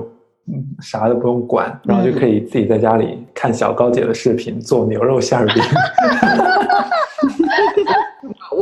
[0.48, 5.56] 嗯啥都不用管，然后就可以自己在家里看小高姐的视频，做牛肉馅饼。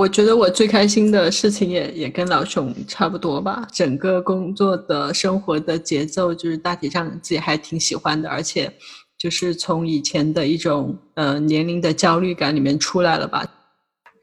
[0.01, 3.67] 我觉得我最开心的事情也也跟老熊差不多吧。
[3.71, 8.73] 整个工作的生活的节奏，就是大体上自己还挺喜欢的，而且
[9.15, 13.45] 就是从以前的一种呃年龄的焦虑感里面出来了吧。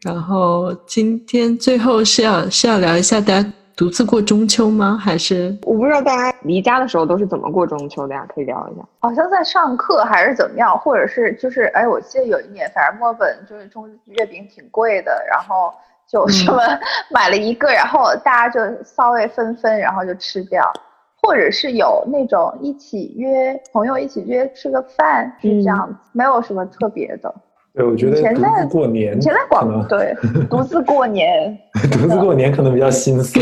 [0.02, 3.52] 然后今天最后是要是要聊一下大家。
[3.78, 4.98] 独自过中秋吗？
[5.00, 8.26] 还是我不知道大家离家的时候都是怎么过中秋的呀？
[8.34, 8.84] 可以聊一下。
[8.98, 15.72] 好像在上课还是怎么样，或者是就是哎，我记得有一年，反正墨尔本就是中月饼挺贵的，然后
[16.10, 16.60] 就什么
[17.08, 20.68] 买了一个，然后大家就稍微分分，然后就吃掉，
[21.22, 27.32] 或者是有那种一起约朋友一起约吃个饭，是这样子，没有什么特别的。
[27.78, 30.12] 对，我觉得独自过年，以前在广对
[30.50, 31.56] 独自过年，
[31.92, 33.40] 独自过年可能比较心酸。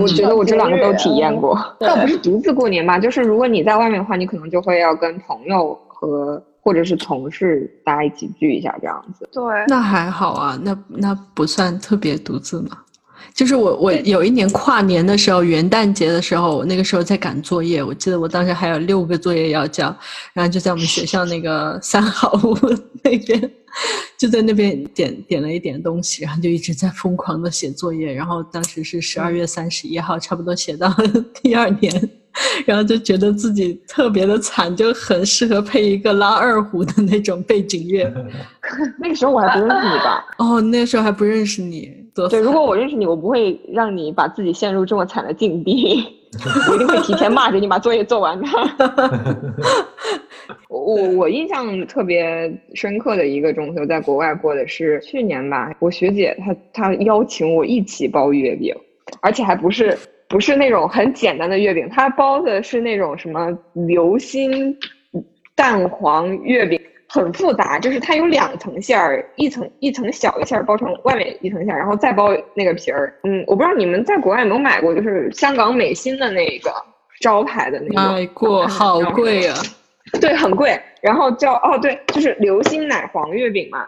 [0.00, 9.28] 我觉得我这两个都体验过，倒不是独自过年吧，就是如果你在外面的话，你可能就会要跟朋友和或者是同事大家一起聚一下这样子。
[9.30, 12.78] 对，那还好啊，那那不算特别独自嘛。
[13.34, 19.94] 就是我我有一年跨年的时候，元旦节的时候，我那个时候在赶作业，我记得我当时还有六个作业要交，
[20.32, 22.56] 然后就在我们学校那个三号屋
[23.04, 23.50] 那边。
[24.16, 28.12] 就在那边点点了一点东西，然后就一直在疯狂的写作业。
[28.12, 30.88] 然后当时是十二月三十一号，差不多写到
[31.42, 32.10] 第二年，
[32.64, 38.12] 然后就觉得自己特别的惨，就很适合配一个拉二胡的那种背景乐。
[38.98, 40.24] 那个时候我还不认识你吧？
[40.38, 41.92] 哦，那个时候还不认识你。
[42.14, 46.20] 对，如果我认识你，我不会让你把自己陷入这么惨的境地。
[46.68, 48.46] 我一定会提前骂着你把作业做完的。
[50.68, 55.72] 我我我印象特别深刻的一个中秋，在国外过的是去年吧。
[55.78, 58.74] 我学姐她她邀请我一起包月饼，
[59.20, 59.96] 而且还不是
[60.28, 64.76] 不是那种很简单的月饼，她包的是那种什么流心
[65.54, 66.80] 蛋黄月饼。
[67.06, 73.14] 很复杂，就是它有两层馅儿，一层一层小的馅儿包成外面一层馅儿，然后再包那个皮儿。
[73.22, 76.72] 嗯，我不知道你们在国外有没有买过，就是香港美心的那个
[77.20, 77.94] 招牌的那个。
[77.94, 79.54] 买过， 好贵啊！
[80.20, 80.80] 对，很贵。
[81.00, 83.86] 然后叫哦，对，就是流心奶黄月饼嘛。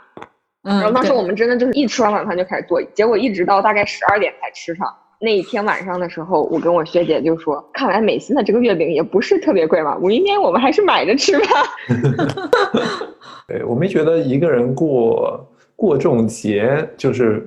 [0.65, 0.81] 嗯。
[0.81, 4.87] 然后当时我们真的就是一吃完晚饭就开始做，结果一直到大概十二点才吃上。
[5.19, 11.47] 那一天晚上的时候，我跟我学姐就说：“看来美心的这个月饼也不是特别贵嘛，明天我们还是买着吃吧。
[13.49, 17.47] ”对，我没觉得一个人过过这种节，就是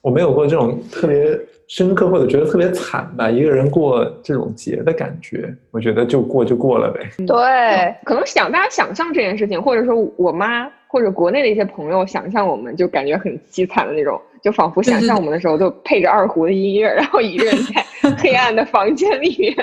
[0.00, 1.38] 我没有过这种特别
[1.68, 3.30] 深刻或者觉得特别惨吧。
[3.30, 7.08] 一个人过这种节的感觉，我觉得就过就过了呗。
[7.26, 14.20] 对，可能想大家想象这件事情，或者说我妈或者国内的一些朋友想象，我们就感觉很凄惨的那种。
[14.40, 17.84] 就仿佛想象我们的时候，就配着二胡的音乐，然后一个人在
[18.16, 19.54] 黑暗的房间里面，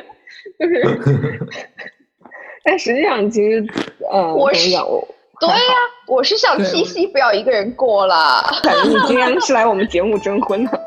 [0.60, 1.00] 就是。
[2.68, 3.66] 但实际上，其实，
[4.12, 5.56] 呃，我是对呀，
[6.08, 8.44] 我是想七夕不要一个人过了。
[8.64, 10.82] 感觉你今天 是来我们节目征婚的。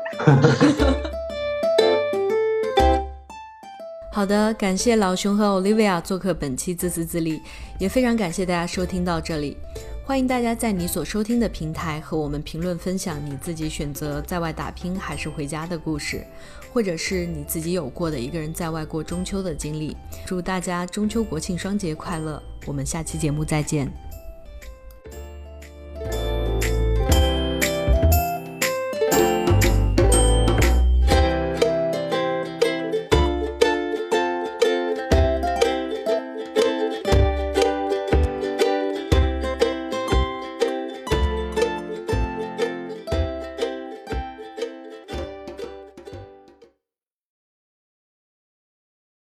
[4.19, 7.41] 好的，感谢老熊和 Olivia 做客本期自私自利，
[7.79, 9.55] 也非常感谢大家收听到这里。
[10.03, 16.21] 欢迎大家在你所收听的平台和我们评论分享你自己选择在外打拼还是回家的故事，
[16.73, 19.95] 或者是你自己有过的一个人在外过中秋的经历。
[20.25, 22.43] 祝大家中秋国庆双节快乐！
[22.65, 23.89] 我们下期节目再见。